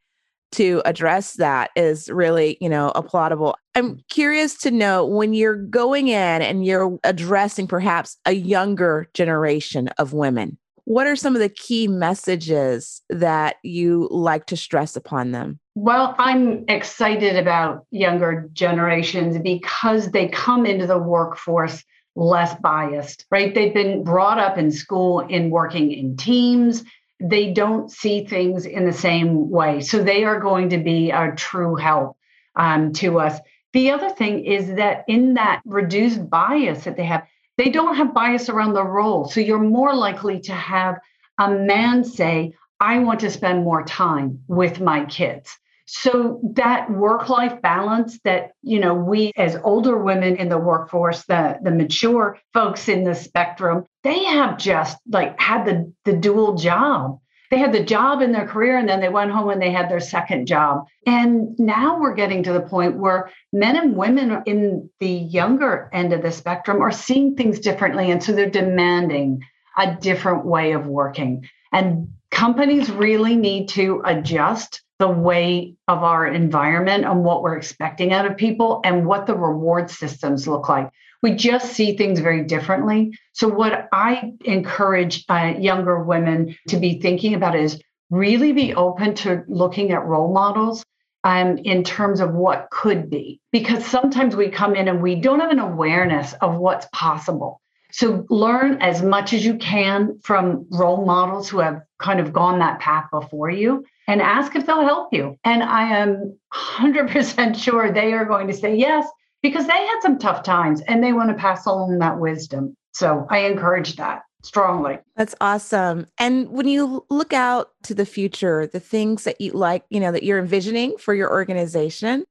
to 0.52 0.82
address 0.86 1.34
that 1.34 1.72
is 1.76 2.10
really, 2.10 2.58
you 2.62 2.70
know, 2.70 2.92
applaudable. 2.96 3.56
I'm 3.74 4.00
curious 4.10 4.56
to 4.60 4.72
know 4.72 5.06
when 5.06 5.34
you're 5.34 5.56
going 5.56 6.08
in 6.08 6.42
and 6.42 6.66
you're 6.66 6.98
addressing 7.04 7.68
perhaps 7.68 8.18
a 8.26 8.32
younger 8.34 9.10
generation 9.14 9.90
of 9.98 10.14
women, 10.14 10.58
what 10.86 11.08
are 11.08 11.16
some 11.16 11.36
of 11.36 11.42
the 11.42 11.50
key 11.50 11.88
messages 11.88 13.02
that 13.10 13.58
you 13.64 14.08
like 14.12 14.46
to 14.48 14.58
stress 14.58 14.96
upon 14.96 15.32
them? 15.32 15.60
Well, 15.74 16.16
I'm 16.18 16.64
excited 16.68 17.36
about 17.36 17.86
younger 17.92 18.50
generations 18.54 19.38
because 19.40 20.12
they 20.12 20.30
come 20.30 20.66
into 20.66 20.88
the 20.88 20.98
workforce 20.98 21.84
less 22.16 22.56
biased, 22.62 23.26
right? 23.30 23.54
They've 23.54 23.74
been 23.74 24.04
brought 24.04 24.40
up 24.40 24.58
in 24.58 24.72
school 24.72 25.20
in 25.22 25.50
working 25.50 25.92
in 25.92 26.16
teams. 26.16 26.84
They 27.20 27.52
don't 27.52 27.92
see 27.92 28.26
things 28.26 28.66
in 28.66 28.86
the 28.86 28.94
same 28.94 29.50
way. 29.50 29.82
So 29.82 30.02
they 30.02 30.24
are 30.24 30.40
going 30.40 30.70
to 30.70 30.78
be 30.78 31.12
a 31.12 31.34
true 31.36 31.76
help 31.76 32.16
um, 32.56 32.94
to 32.94 33.20
us. 33.20 33.40
The 33.74 33.92
other 33.92 34.10
thing 34.10 34.46
is 34.46 34.76
that 34.76 35.04
in 35.08 35.34
that 35.34 35.62
reduced 35.66 36.30
bias 36.30 36.86
that 36.86 36.96
they 36.96 37.04
have, 37.04 37.24
they 37.58 37.70
don't 37.70 37.96
have 37.96 38.14
bias 38.14 38.50
around 38.50 38.74
the 38.74 38.84
role. 38.84 39.26
So 39.26 39.40
you're 39.40 39.60
more 39.60 39.96
likely 39.96 40.40
to 40.42 40.54
have 40.54 41.00
a 41.38 41.50
man 41.50 42.04
say, 42.04 42.54
I 42.80 43.00
want 43.00 43.22
to 43.22 43.32
spend 43.32 43.64
more 43.64 43.84
time 43.84 44.44
with 44.48 44.82
my 44.82 45.06
kids. 45.06 45.58
So 45.88 46.42
that 46.56 46.90
work-life 46.90 47.62
balance 47.62 48.20
that, 48.24 48.52
you 48.64 48.80
know, 48.80 48.96
we 48.96 49.32
as 49.38 49.56
older 49.64 49.98
women 49.98 50.36
in 50.38 50.50
the 50.50 50.58
workforce, 50.58 51.24
the, 51.26 51.60
the 51.62 51.72
mature 51.72 52.40
folks 52.54 52.90
in 52.90 53.04
the 53.04 53.14
spectrum, 53.14 53.86
they 54.04 54.24
have 54.24 54.58
just 54.58 54.98
like 55.08 55.40
had 55.40 55.66
the, 55.66 55.94
the 56.04 56.14
dual 56.14 56.56
job. 56.56 57.20
They 57.52 57.60
had 57.60 57.74
the 57.74 57.84
job 57.84 58.22
in 58.22 58.32
their 58.32 58.48
career 58.48 58.78
and 58.78 58.88
then 58.88 59.00
they 59.00 59.10
went 59.10 59.32
home 59.32 59.50
and 59.50 59.62
they 59.62 59.72
had 59.72 59.90
their 59.90 60.00
second 60.00 60.48
job. 60.48 60.86
And 61.06 61.58
now 61.60 62.00
we're 62.00 62.16
getting 62.16 62.44
to 62.44 62.54
the 62.54 62.62
point 62.62 62.98
where 62.98 63.30
men 63.54 63.76
and 63.76 63.96
women 63.96 64.42
in 64.46 64.90
the 65.00 65.10
younger 65.10 65.90
end 65.94 66.14
of 66.14 66.22
the 66.22 66.32
spectrum 66.32 66.82
are 66.82 66.92
seeing 66.92 67.36
things 67.36 67.60
differently. 67.60 68.12
And 68.12 68.24
so 68.24 68.32
they're 68.32 68.50
demanding 68.50 69.42
a 69.78 69.96
different 69.96 70.46
way 70.46 70.72
of 70.72 70.88
working. 70.88 71.48
And 71.72 72.10
companies 72.32 72.90
really 72.92 73.36
need 73.36 73.70
to 73.70 74.02
adjust 74.06 74.82
the 75.00 75.08
way 75.08 75.76
of 75.88 76.04
our 76.04 76.26
environment 76.26 77.04
and 77.04 77.24
what 77.24 77.44
we're 77.44 77.58
expecting 77.58 78.14
out 78.14 78.26
of 78.26 78.38
people 78.38 78.82
and 78.86 79.06
what 79.06 79.28
the 79.28 79.36
reward 79.36 79.90
systems 79.92 80.48
look 80.48 80.70
like. 80.70 80.90
We 81.26 81.34
just 81.34 81.74
see 81.74 81.98
things 81.98 82.20
very 82.20 82.44
differently. 82.44 83.18
So, 83.34 83.48
what 83.48 83.90
I 83.92 84.34
encourage 84.44 85.26
uh, 85.28 85.56
younger 85.58 86.04
women 86.04 86.56
to 86.68 86.78
be 86.78 87.02
thinking 87.02 87.34
about 87.34 87.56
is 87.56 87.82
really 88.12 88.52
be 88.52 88.76
open 88.76 89.16
to 89.16 89.44
looking 89.48 89.92
at 89.92 90.06
role 90.06 90.32
models 90.32 90.86
um, 91.24 91.58
in 91.58 91.84
terms 91.84 92.20
of 92.20 92.36
what 92.36 92.68
could 92.70 93.10
be, 93.10 93.42
because 93.52 93.84
sometimes 93.84 94.36
we 94.36 94.50
come 94.50 94.76
in 94.76 94.88
and 94.88 95.02
we 95.02 95.16
don't 95.16 95.40
have 95.40 95.50
an 95.50 95.58
awareness 95.58 96.34
of 96.42 96.58
what's 96.58 96.86
possible. 96.94 97.60
So 97.92 98.28
learn 98.30 98.80
as 98.84 99.02
much 99.02 99.34
as 99.34 99.44
you 99.44 99.56
can 99.56 100.20
from 100.22 100.68
role 100.70 101.08
models 101.08 101.50
who 101.50 101.58
have 101.58 101.82
kind 101.98 102.20
of 102.20 102.34
gone 102.34 102.60
that 102.60 102.80
path 102.80 103.10
before 103.10 103.50
you 103.50 103.84
and 104.08 104.22
ask 104.22 104.56
if 104.56 104.68
they'll 104.68 104.86
help 104.86 105.12
you. 105.12 105.40
And 105.44 105.64
I 105.64 105.98
am 105.98 106.38
100% 106.54 107.56
sure 107.56 107.92
they 107.92 108.14
are 108.14 108.26
going 108.26 108.46
to 108.46 108.54
say 108.54 108.76
yes 108.76 109.08
because 109.42 109.68
they 109.68 109.74
had 109.74 110.00
some 110.02 110.18
tough 110.18 110.44
times 110.44 110.82
and 110.88 111.04
they 111.04 111.14
want 111.14 111.30
to 111.30 111.36
pass 111.36 111.66
along 111.66 112.00
that 112.00 112.20
wisdom. 112.20 112.76
So 112.94 113.28
I 113.30 113.40
encourage 113.40 113.96
that. 113.98 114.22
strongly. 114.44 115.00
That's 115.16 115.36
awesome. 115.42 116.08
And 116.20 116.50
when 116.50 116.68
you 116.68 117.06
look 117.10 117.34
out 117.34 117.72
to 117.84 117.94
the 117.94 118.06
future, 118.06 118.68
the 118.68 118.80
things 118.80 119.24
that 119.24 119.42
you 119.42 119.52
like, 119.52 119.84
you 119.90 120.00
know, 120.00 120.12
that 120.12 120.24
you're 120.24 120.40
envisioning 120.40 120.98
for 120.98 121.14
your 121.14 121.32
organization, 121.32 122.26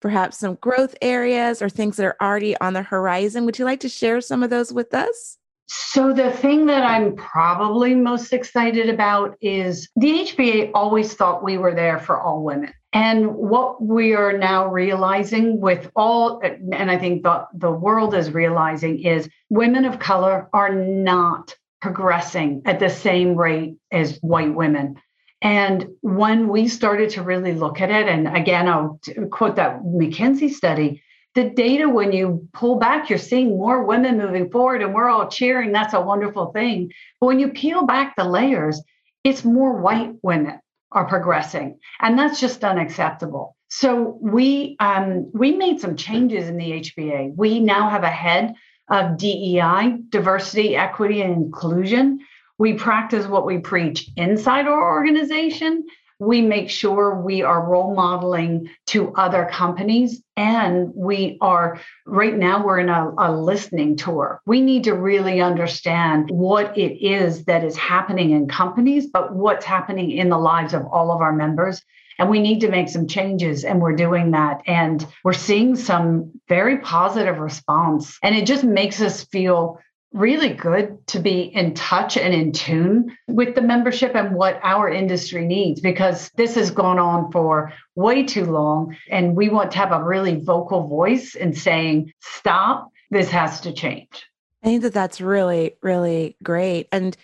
perhaps 0.00 0.38
some 0.38 0.56
growth 0.56 0.94
areas 1.00 1.62
or 1.62 1.68
things 1.70 1.96
that 1.96 2.04
are 2.04 2.16
already 2.20 2.56
on 2.58 2.74
the 2.74 2.82
horizon, 2.82 3.46
would 3.46 3.58
you 3.58 3.64
like 3.64 3.80
to 3.80 3.88
share 3.88 4.20
some 4.20 4.42
of 4.42 4.50
those 4.50 4.72
with 4.72 4.92
us? 4.92 5.38
So, 5.66 6.12
the 6.12 6.30
thing 6.30 6.66
that 6.66 6.82
I'm 6.82 7.16
probably 7.16 7.94
most 7.94 8.34
excited 8.34 8.90
about 8.90 9.34
is 9.40 9.88
the 9.96 10.26
HBA 10.26 10.72
always 10.74 11.14
thought 11.14 11.42
we 11.42 11.56
were 11.56 11.74
there 11.74 11.98
for 11.98 12.20
all 12.20 12.42
women. 12.42 12.72
And 12.94 13.34
what 13.34 13.82
we 13.82 14.14
are 14.14 14.38
now 14.38 14.68
realizing 14.68 15.60
with 15.60 15.90
all, 15.96 16.40
and 16.40 16.88
I 16.88 16.96
think 16.96 17.24
the, 17.24 17.44
the 17.52 17.72
world 17.72 18.14
is 18.14 18.30
realizing, 18.30 19.02
is 19.02 19.28
women 19.50 19.84
of 19.84 19.98
color 19.98 20.48
are 20.52 20.72
not 20.72 21.56
progressing 21.82 22.62
at 22.64 22.78
the 22.78 22.88
same 22.88 23.34
rate 23.34 23.78
as 23.90 24.18
white 24.18 24.54
women. 24.54 24.94
And 25.42 25.88
when 26.02 26.46
we 26.48 26.68
started 26.68 27.10
to 27.10 27.22
really 27.22 27.52
look 27.52 27.80
at 27.80 27.90
it, 27.90 28.06
and 28.06 28.28
again, 28.28 28.68
I'll 28.68 29.00
quote 29.32 29.56
that 29.56 29.82
McKinsey 29.82 30.50
study, 30.50 31.02
the 31.34 31.50
data, 31.50 31.88
when 31.88 32.12
you 32.12 32.48
pull 32.52 32.76
back, 32.76 33.10
you're 33.10 33.18
seeing 33.18 33.48
more 33.48 33.82
women 33.82 34.18
moving 34.18 34.50
forward 34.52 34.82
and 34.82 34.94
we're 34.94 35.10
all 35.10 35.28
cheering. 35.28 35.72
That's 35.72 35.94
a 35.94 36.00
wonderful 36.00 36.52
thing. 36.52 36.92
But 37.20 37.26
when 37.26 37.40
you 37.40 37.48
peel 37.48 37.86
back 37.86 38.14
the 38.14 38.22
layers, 38.22 38.80
it's 39.24 39.44
more 39.44 39.72
white 39.80 40.12
women 40.22 40.60
are 40.94 41.06
progressing. 41.06 41.78
And 42.00 42.18
that's 42.18 42.40
just 42.40 42.64
unacceptable. 42.64 43.56
So 43.68 44.18
we 44.20 44.76
um, 44.78 45.30
we 45.34 45.56
made 45.56 45.80
some 45.80 45.96
changes 45.96 46.48
in 46.48 46.56
the 46.56 46.80
HBA. 46.80 47.34
We 47.36 47.58
now 47.60 47.90
have 47.90 48.04
a 48.04 48.10
head 48.10 48.54
of 48.88 49.18
DEI, 49.18 49.98
diversity, 50.10 50.76
equity, 50.76 51.22
and 51.22 51.32
inclusion. 51.32 52.20
We 52.58 52.74
practice 52.74 53.26
what 53.26 53.46
we 53.46 53.58
preach 53.58 54.08
inside 54.16 54.68
our 54.68 54.92
organization. 54.92 55.84
We 56.18 56.40
make 56.40 56.70
sure 56.70 57.20
we 57.20 57.42
are 57.42 57.68
role 57.68 57.94
modeling 57.94 58.70
to 58.86 59.12
other 59.14 59.48
companies. 59.50 60.22
And 60.36 60.92
we 60.94 61.38
are, 61.40 61.80
right 62.06 62.36
now, 62.36 62.64
we're 62.64 62.80
in 62.80 62.88
a, 62.88 63.12
a 63.18 63.32
listening 63.32 63.96
tour. 63.96 64.40
We 64.46 64.60
need 64.60 64.84
to 64.84 64.94
really 64.94 65.40
understand 65.40 66.30
what 66.30 66.76
it 66.76 67.04
is 67.04 67.44
that 67.44 67.64
is 67.64 67.76
happening 67.76 68.30
in 68.30 68.48
companies, 68.48 69.06
but 69.06 69.34
what's 69.34 69.64
happening 69.64 70.10
in 70.10 70.28
the 70.28 70.38
lives 70.38 70.74
of 70.74 70.86
all 70.86 71.10
of 71.10 71.20
our 71.20 71.32
members 71.32 71.82
and 72.18 72.30
we 72.30 72.40
need 72.40 72.60
to 72.60 72.68
make 72.68 72.88
some 72.88 73.06
changes 73.06 73.64
and 73.64 73.80
we're 73.80 73.96
doing 73.96 74.30
that 74.32 74.62
and 74.66 75.06
we're 75.24 75.32
seeing 75.32 75.76
some 75.76 76.30
very 76.48 76.78
positive 76.78 77.38
response 77.38 78.18
and 78.22 78.34
it 78.34 78.46
just 78.46 78.64
makes 78.64 79.00
us 79.00 79.24
feel 79.24 79.78
really 80.14 80.50
good 80.50 81.04
to 81.08 81.18
be 81.18 81.40
in 81.40 81.74
touch 81.74 82.16
and 82.16 82.32
in 82.32 82.52
tune 82.52 83.14
with 83.26 83.56
the 83.56 83.60
membership 83.60 84.14
and 84.14 84.34
what 84.36 84.60
our 84.62 84.88
industry 84.88 85.44
needs 85.44 85.80
because 85.80 86.30
this 86.36 86.54
has 86.54 86.70
gone 86.70 87.00
on 87.00 87.30
for 87.32 87.72
way 87.96 88.22
too 88.22 88.44
long. 88.44 88.96
And 89.10 89.36
we 89.36 89.48
want 89.48 89.72
to 89.72 89.78
have 89.78 89.90
a 89.90 90.02
really 90.02 90.36
vocal 90.36 90.86
voice 90.86 91.34
in 91.34 91.52
saying, 91.52 92.12
stop, 92.20 92.92
this 93.10 93.28
has 93.30 93.60
to 93.62 93.72
change. 93.72 94.24
I 94.62 94.68
think 94.68 94.82
that 94.82 94.94
that's 94.94 95.20
really, 95.20 95.74
really 95.82 96.36
great. 96.42 96.88
And 96.92 97.16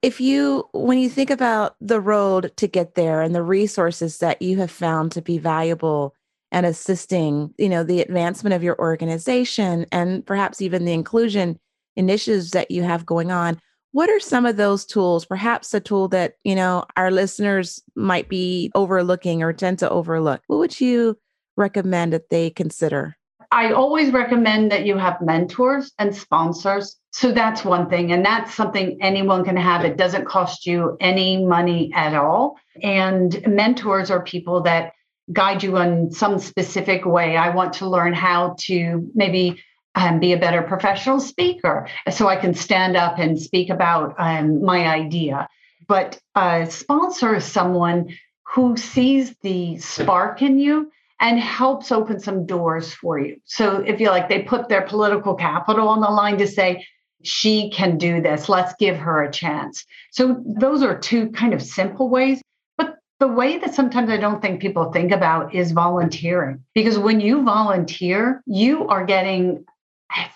if 0.00 0.18
you, 0.18 0.68
when 0.72 0.98
you 0.98 1.10
think 1.10 1.28
about 1.28 1.76
the 1.82 2.00
road 2.00 2.52
to 2.56 2.66
get 2.66 2.94
there 2.94 3.20
and 3.20 3.34
the 3.34 3.42
resources 3.42 4.18
that 4.18 4.40
you 4.40 4.56
have 4.56 4.70
found 4.70 5.12
to 5.12 5.22
be 5.22 5.36
valuable 5.36 6.14
and 6.50 6.64
assisting, 6.64 7.52
you 7.58 7.68
know, 7.68 7.84
the 7.84 8.00
advancement 8.00 8.54
of 8.54 8.62
your 8.62 8.78
organization 8.78 9.84
and 9.92 10.24
perhaps 10.24 10.62
even 10.62 10.86
the 10.86 10.92
inclusion 10.92 11.58
initiatives 11.98 12.52
that 12.52 12.70
you 12.70 12.82
have 12.82 13.04
going 13.04 13.30
on 13.30 13.58
what 13.92 14.10
are 14.10 14.20
some 14.20 14.46
of 14.46 14.56
those 14.56 14.84
tools? 14.84 15.24
Perhaps 15.24 15.72
a 15.74 15.80
tool 15.80 16.08
that 16.08 16.34
you 16.44 16.54
know 16.54 16.84
our 16.96 17.10
listeners 17.10 17.82
might 17.96 18.28
be 18.28 18.70
overlooking 18.74 19.42
or 19.42 19.52
tend 19.52 19.78
to 19.80 19.90
overlook. 19.90 20.42
What 20.46 20.58
would 20.58 20.80
you 20.80 21.18
recommend 21.56 22.12
that 22.12 22.30
they 22.30 22.50
consider? 22.50 23.16
I 23.50 23.72
always 23.72 24.12
recommend 24.12 24.70
that 24.72 24.84
you 24.84 24.98
have 24.98 25.22
mentors 25.22 25.92
and 25.98 26.14
sponsors. 26.14 26.96
So 27.12 27.32
that's 27.32 27.64
one 27.64 27.88
thing 27.88 28.12
and 28.12 28.24
that's 28.24 28.54
something 28.54 28.98
anyone 29.00 29.42
can 29.42 29.56
have. 29.56 29.86
It 29.86 29.96
doesn't 29.96 30.26
cost 30.26 30.66
you 30.66 30.98
any 31.00 31.46
money 31.46 31.90
at 31.94 32.14
all. 32.14 32.56
And 32.82 33.42
mentors 33.46 34.10
are 34.10 34.22
people 34.22 34.60
that 34.62 34.92
guide 35.32 35.62
you 35.62 35.78
in 35.78 36.10
some 36.10 36.38
specific 36.38 37.06
way. 37.06 37.38
I 37.38 37.54
want 37.54 37.72
to 37.74 37.88
learn 37.88 38.12
how 38.12 38.54
to 38.60 39.10
maybe 39.14 39.62
um, 39.98 40.20
be 40.20 40.32
a 40.32 40.38
better 40.38 40.62
professional 40.62 41.20
speaker 41.20 41.88
so 42.08 42.28
I 42.28 42.36
can 42.36 42.54
stand 42.54 42.96
up 42.96 43.18
and 43.18 43.40
speak 43.40 43.68
about 43.68 44.14
um, 44.18 44.64
my 44.64 44.86
idea. 44.86 45.48
But 45.88 46.20
a 46.36 46.66
sponsor 46.70 47.34
is 47.34 47.44
someone 47.44 48.14
who 48.54 48.76
sees 48.76 49.34
the 49.42 49.78
spark 49.78 50.40
in 50.40 50.58
you 50.58 50.92
and 51.20 51.40
helps 51.40 51.90
open 51.90 52.20
some 52.20 52.46
doors 52.46 52.94
for 52.94 53.18
you. 53.18 53.40
So 53.44 53.78
if 53.80 53.98
you 53.98 54.08
like, 54.10 54.28
they 54.28 54.42
put 54.42 54.68
their 54.68 54.82
political 54.82 55.34
capital 55.34 55.88
on 55.88 56.00
the 56.00 56.08
line 56.08 56.38
to 56.38 56.46
say, 56.46 56.86
she 57.24 57.70
can 57.70 57.98
do 57.98 58.22
this, 58.22 58.48
let's 58.48 58.74
give 58.78 58.96
her 58.96 59.24
a 59.24 59.32
chance. 59.32 59.84
So 60.12 60.40
those 60.46 60.84
are 60.84 60.96
two 60.96 61.30
kind 61.30 61.52
of 61.52 61.60
simple 61.60 62.08
ways. 62.08 62.40
But 62.76 62.98
the 63.18 63.26
way 63.26 63.58
that 63.58 63.74
sometimes 63.74 64.10
I 64.10 64.18
don't 64.18 64.40
think 64.40 64.60
people 64.60 64.92
think 64.92 65.10
about 65.10 65.52
is 65.52 65.72
volunteering. 65.72 66.62
Because 66.74 66.96
when 66.96 67.18
you 67.18 67.42
volunteer, 67.42 68.40
you 68.46 68.86
are 68.86 69.04
getting 69.04 69.64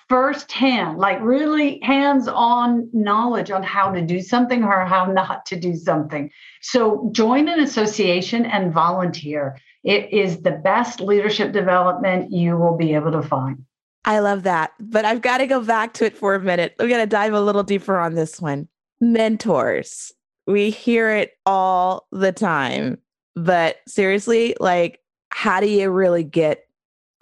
firsthand, 0.08 0.98
like 0.98 1.18
really 1.22 1.80
hands 1.82 2.28
on 2.28 2.88
knowledge 2.92 3.50
on 3.50 3.62
how 3.62 3.90
to 3.90 4.02
do 4.02 4.20
something 4.20 4.62
or 4.62 4.85
how 4.85 5.06
not 5.06 5.46
to 5.46 5.56
do 5.56 5.74
something. 5.74 6.30
So 6.61 7.08
join 7.12 7.48
an 7.48 7.61
association 7.61 8.44
and 8.44 8.72
volunteer. 8.72 9.58
It 9.85 10.12
is 10.12 10.42
the 10.42 10.50
best 10.50 11.00
leadership 11.00 11.52
development 11.52 12.30
you 12.30 12.56
will 12.56 12.76
be 12.76 12.94
able 12.94 13.12
to 13.12 13.22
find. 13.22 13.64
I 14.04 14.18
love 14.18 14.42
that. 14.42 14.72
But 14.78 15.04
I've 15.04 15.22
got 15.22 15.38
to 15.38 15.46
go 15.46 15.61
back 15.62 15.94
to 15.94 16.04
it 16.04 16.16
for 16.16 16.35
a 16.35 16.40
minute. 16.40 16.74
We 16.78 16.88
got 16.88 16.98
to 16.98 17.06
dive 17.06 17.32
a 17.32 17.40
little 17.40 17.62
deeper 17.62 17.98
on 17.98 18.14
this 18.14 18.40
one. 18.40 18.68
Mentors. 19.00 20.12
We 20.46 20.70
hear 20.70 21.11
it 21.11 21.32
all 21.46 22.06
the 22.12 22.32
time. 22.32 22.98
But 23.35 23.76
seriously, 23.88 24.54
like, 24.61 25.00
how 25.30 25.61
do 25.61 25.66
you 25.66 25.88
really 25.90 26.24
get 26.24 26.66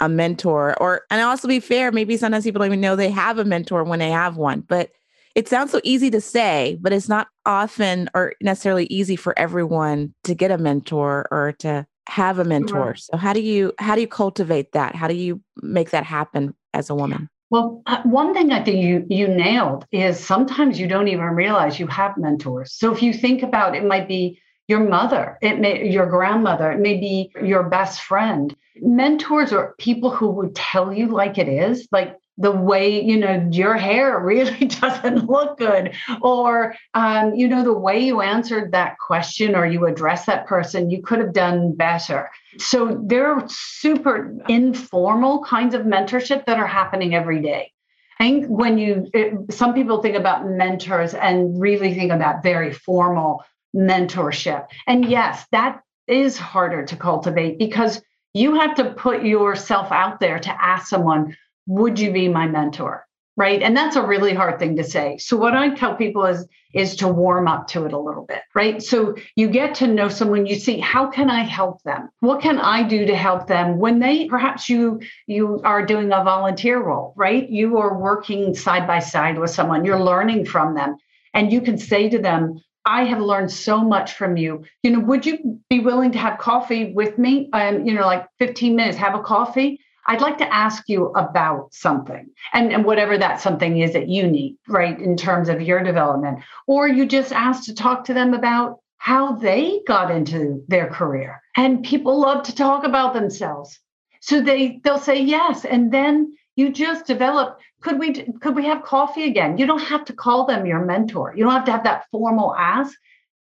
a 0.00 0.08
mentor 0.08 0.74
or 0.80 1.02
and 1.10 1.20
also 1.22 1.46
be 1.46 1.60
fair 1.60 1.92
maybe 1.92 2.16
sometimes 2.16 2.44
people 2.44 2.58
don't 2.58 2.66
even 2.68 2.80
know 2.80 2.96
they 2.96 3.10
have 3.10 3.38
a 3.38 3.44
mentor 3.44 3.84
when 3.84 3.98
they 3.98 4.10
have 4.10 4.36
one 4.36 4.60
but 4.60 4.90
it 5.34 5.48
sounds 5.48 5.70
so 5.70 5.80
easy 5.84 6.10
to 6.10 6.20
say 6.20 6.78
but 6.80 6.92
it's 6.92 7.08
not 7.08 7.28
often 7.46 8.08
or 8.14 8.34
necessarily 8.40 8.86
easy 8.86 9.16
for 9.16 9.38
everyone 9.38 10.14
to 10.24 10.34
get 10.34 10.50
a 10.50 10.58
mentor 10.58 11.26
or 11.30 11.52
to 11.52 11.86
have 12.10 12.40
a 12.40 12.44
mentor. 12.44 12.96
So 12.96 13.16
how 13.16 13.32
do 13.32 13.40
you 13.40 13.72
how 13.78 13.94
do 13.94 14.00
you 14.00 14.08
cultivate 14.08 14.72
that? 14.72 14.94
How 14.96 15.06
do 15.06 15.14
you 15.14 15.40
make 15.62 15.90
that 15.90 16.04
happen 16.04 16.54
as 16.74 16.90
a 16.90 16.94
woman? 16.94 17.28
Well, 17.50 17.82
uh, 17.86 18.02
one 18.02 18.34
thing 18.34 18.52
I 18.52 18.62
think 18.62 18.82
you 18.84 19.06
you 19.08 19.28
nailed 19.28 19.86
is 19.92 20.18
sometimes 20.18 20.78
you 20.78 20.88
don't 20.88 21.08
even 21.08 21.24
realize 21.26 21.78
you 21.78 21.86
have 21.86 22.16
mentors. 22.16 22.74
So 22.74 22.92
if 22.92 23.00
you 23.02 23.12
think 23.12 23.42
about 23.42 23.76
it, 23.76 23.84
might 23.84 24.08
be 24.08 24.40
your 24.70 24.88
mother, 24.88 25.36
it 25.42 25.58
may 25.58 25.90
your 25.90 26.06
grandmother, 26.06 26.70
it 26.70 26.78
may 26.78 26.96
be 26.96 27.32
your 27.42 27.64
best 27.64 28.02
friend. 28.02 28.56
Mentors 28.76 29.52
are 29.52 29.74
people 29.78 30.10
who 30.10 30.30
would 30.30 30.54
tell 30.54 30.92
you 30.92 31.08
like 31.08 31.38
it 31.38 31.48
is, 31.48 31.88
like 31.90 32.16
the 32.38 32.52
way 32.52 33.04
you 33.04 33.18
know 33.18 33.48
your 33.50 33.76
hair 33.76 34.18
really 34.32 34.66
doesn't 34.66 35.28
look 35.28 35.58
good 35.58 35.92
or 36.22 36.74
um, 36.94 37.34
you 37.34 37.48
know 37.48 37.64
the 37.64 37.72
way 37.72 37.98
you 37.98 38.20
answered 38.20 38.72
that 38.72 38.96
question 38.98 39.54
or 39.54 39.66
you 39.66 39.86
addressed 39.86 40.26
that 40.26 40.46
person 40.46 40.88
you 40.88 41.02
could 41.02 41.18
have 41.18 41.34
done 41.34 41.74
better 41.74 42.30
so 42.56 42.98
there 43.04 43.26
are 43.26 43.44
super 43.48 44.34
informal 44.48 45.44
kinds 45.44 45.74
of 45.74 45.82
mentorship 45.82 46.46
that 46.46 46.58
are 46.58 46.66
happening 46.66 47.14
every 47.14 47.42
day 47.42 47.70
I 48.18 48.24
think 48.24 48.46
when 48.48 48.76
you, 48.76 49.08
it, 49.14 49.50
some 49.50 49.72
people 49.72 50.02
think 50.02 50.14
about 50.14 50.46
mentors 50.46 51.14
and 51.14 51.58
really 51.58 51.94
think 51.94 52.12
about 52.12 52.42
very 52.42 52.70
formal 52.70 53.42
mentorship. 53.74 54.66
And 54.86 55.04
yes, 55.04 55.46
that 55.52 55.82
is 56.06 56.36
harder 56.36 56.84
to 56.84 56.96
cultivate 56.96 57.58
because 57.58 58.02
you 58.34 58.54
have 58.54 58.74
to 58.76 58.92
put 58.94 59.24
yourself 59.24 59.90
out 59.92 60.20
there 60.20 60.38
to 60.38 60.64
ask 60.64 60.88
someone, 60.88 61.36
would 61.66 61.98
you 61.98 62.12
be 62.12 62.28
my 62.28 62.46
mentor? 62.46 63.06
Right. 63.36 63.62
And 63.62 63.76
that's 63.76 63.96
a 63.96 64.06
really 64.06 64.34
hard 64.34 64.58
thing 64.58 64.76
to 64.76 64.84
say. 64.84 65.16
So 65.18 65.36
what 65.36 65.54
I 65.54 65.74
tell 65.74 65.94
people 65.94 66.26
is 66.26 66.46
is 66.72 66.94
to 66.96 67.08
warm 67.08 67.48
up 67.48 67.66
to 67.66 67.84
it 67.84 67.92
a 67.92 67.98
little 67.98 68.24
bit, 68.24 68.42
right? 68.54 68.82
So 68.82 69.16
you 69.34 69.48
get 69.48 69.74
to 69.76 69.86
know 69.86 70.08
someone, 70.08 70.46
you 70.46 70.54
see 70.54 70.78
how 70.78 71.06
can 71.06 71.28
I 71.30 71.42
help 71.42 71.82
them? 71.82 72.10
What 72.20 72.40
can 72.40 72.58
I 72.58 72.82
do 72.82 73.06
to 73.06 73.16
help 73.16 73.46
them 73.46 73.78
when 73.78 73.98
they 73.98 74.26
perhaps 74.26 74.68
you 74.68 75.00
you 75.26 75.60
are 75.64 75.84
doing 75.84 76.12
a 76.12 76.22
volunteer 76.22 76.82
role, 76.82 77.12
right? 77.16 77.48
You 77.48 77.78
are 77.78 77.98
working 77.98 78.54
side 78.54 78.86
by 78.86 78.98
side 78.98 79.38
with 79.38 79.50
someone, 79.50 79.84
you're 79.84 80.02
learning 80.02 80.44
from 80.44 80.74
them. 80.74 80.96
And 81.32 81.52
you 81.52 81.60
can 81.60 81.78
say 81.78 82.08
to 82.08 82.18
them, 82.18 82.60
I 82.84 83.04
have 83.04 83.20
learned 83.20 83.50
so 83.50 83.82
much 83.82 84.14
from 84.14 84.36
you. 84.36 84.64
You 84.82 84.92
know, 84.92 85.00
would 85.00 85.26
you 85.26 85.60
be 85.68 85.80
willing 85.80 86.12
to 86.12 86.18
have 86.18 86.38
coffee 86.38 86.92
with 86.92 87.18
me? 87.18 87.48
Um, 87.52 87.86
you 87.86 87.94
know, 87.94 88.06
like 88.06 88.26
15 88.38 88.74
minutes, 88.74 88.96
have 88.98 89.14
a 89.14 89.22
coffee. 89.22 89.80
I'd 90.06 90.22
like 90.22 90.38
to 90.38 90.52
ask 90.52 90.88
you 90.88 91.06
about 91.08 91.72
something 91.74 92.28
and, 92.52 92.72
and 92.72 92.84
whatever 92.84 93.18
that 93.18 93.40
something 93.40 93.78
is 93.78 93.92
that 93.92 94.08
you 94.08 94.26
need, 94.26 94.56
right, 94.66 94.98
in 94.98 95.16
terms 95.16 95.48
of 95.48 95.60
your 95.60 95.82
development. 95.84 96.40
Or 96.66 96.88
you 96.88 97.06
just 97.06 97.32
ask 97.32 97.64
to 97.64 97.74
talk 97.74 98.04
to 98.04 98.14
them 98.14 98.34
about 98.34 98.78
how 98.96 99.32
they 99.32 99.80
got 99.86 100.10
into 100.10 100.64
their 100.68 100.88
career. 100.88 101.40
And 101.56 101.84
people 101.84 102.18
love 102.20 102.42
to 102.44 102.54
talk 102.54 102.84
about 102.84 103.14
themselves. 103.14 103.78
So 104.20 104.40
they 104.40 104.80
they'll 104.84 104.98
say 104.98 105.22
yes. 105.22 105.64
And 105.64 105.92
then 105.92 106.34
you 106.56 106.72
just 106.72 107.06
develop 107.06 107.58
could 107.82 107.98
we 107.98 108.12
could 108.40 108.54
we 108.54 108.66
have 108.66 108.82
coffee 108.82 109.24
again? 109.24 109.56
You 109.58 109.66
don't 109.66 109.82
have 109.82 110.04
to 110.06 110.12
call 110.12 110.46
them 110.46 110.66
your 110.66 110.84
mentor. 110.84 111.32
You 111.36 111.44
don't 111.44 111.52
have 111.52 111.64
to 111.64 111.72
have 111.72 111.84
that 111.84 112.06
formal 112.10 112.54
ask. 112.54 112.96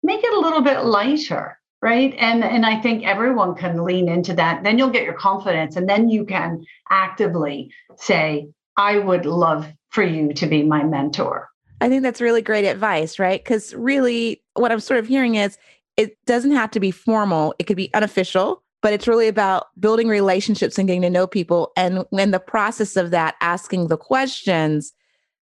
Make 0.03 0.23
it 0.23 0.33
a 0.33 0.39
little 0.39 0.61
bit 0.61 0.85
lighter 0.85 1.57
right? 1.81 2.15
And 2.17 2.43
and 2.43 2.65
i 2.65 2.81
think 2.81 3.05
everyone 3.05 3.53
can 3.53 3.83
lean 3.83 4.09
into 4.09 4.33
that. 4.33 4.63
Then 4.63 4.79
you'll 4.79 4.89
get 4.89 5.03
your 5.03 5.13
confidence 5.13 5.75
and 5.75 5.87
then 5.87 6.09
you 6.09 6.25
can 6.25 6.65
actively 6.89 7.71
say 7.95 8.47
i 8.75 8.97
would 8.97 9.25
love 9.25 9.71
for 9.89 10.03
you 10.03 10.33
to 10.33 10.47
be 10.47 10.63
my 10.63 10.83
mentor. 10.83 11.47
I 11.81 11.89
think 11.89 12.01
that's 12.01 12.21
really 12.21 12.41
great 12.41 12.65
advice 12.65 13.19
right? 13.19 13.43
Because 13.43 13.75
really 13.75 14.41
what 14.55 14.71
i'm 14.71 14.79
sort 14.79 14.99
of 14.99 15.07
hearing 15.07 15.35
is 15.35 15.57
it 15.95 16.17
doesn't 16.25 16.51
have 16.51 16.71
to 16.71 16.79
be 16.79 16.91
formal. 16.91 17.55
It 17.59 17.65
could 17.67 17.77
be 17.77 17.93
unofficial 17.93 18.63
but 18.85 18.93
it's 18.93 19.07
really 19.07 19.27
about 19.27 19.67
building 19.79 20.07
relationships 20.07 20.77
and 20.77 20.87
getting 20.87 21.01
to 21.01 21.09
know 21.09 21.25
people 21.25 21.71
and 21.75 22.05
in 22.11 22.29
the 22.29 22.39
process 22.39 22.95
of 22.95 23.09
that 23.09 23.33
asking 23.41 23.87
the 23.87 23.97
questions 23.97 24.93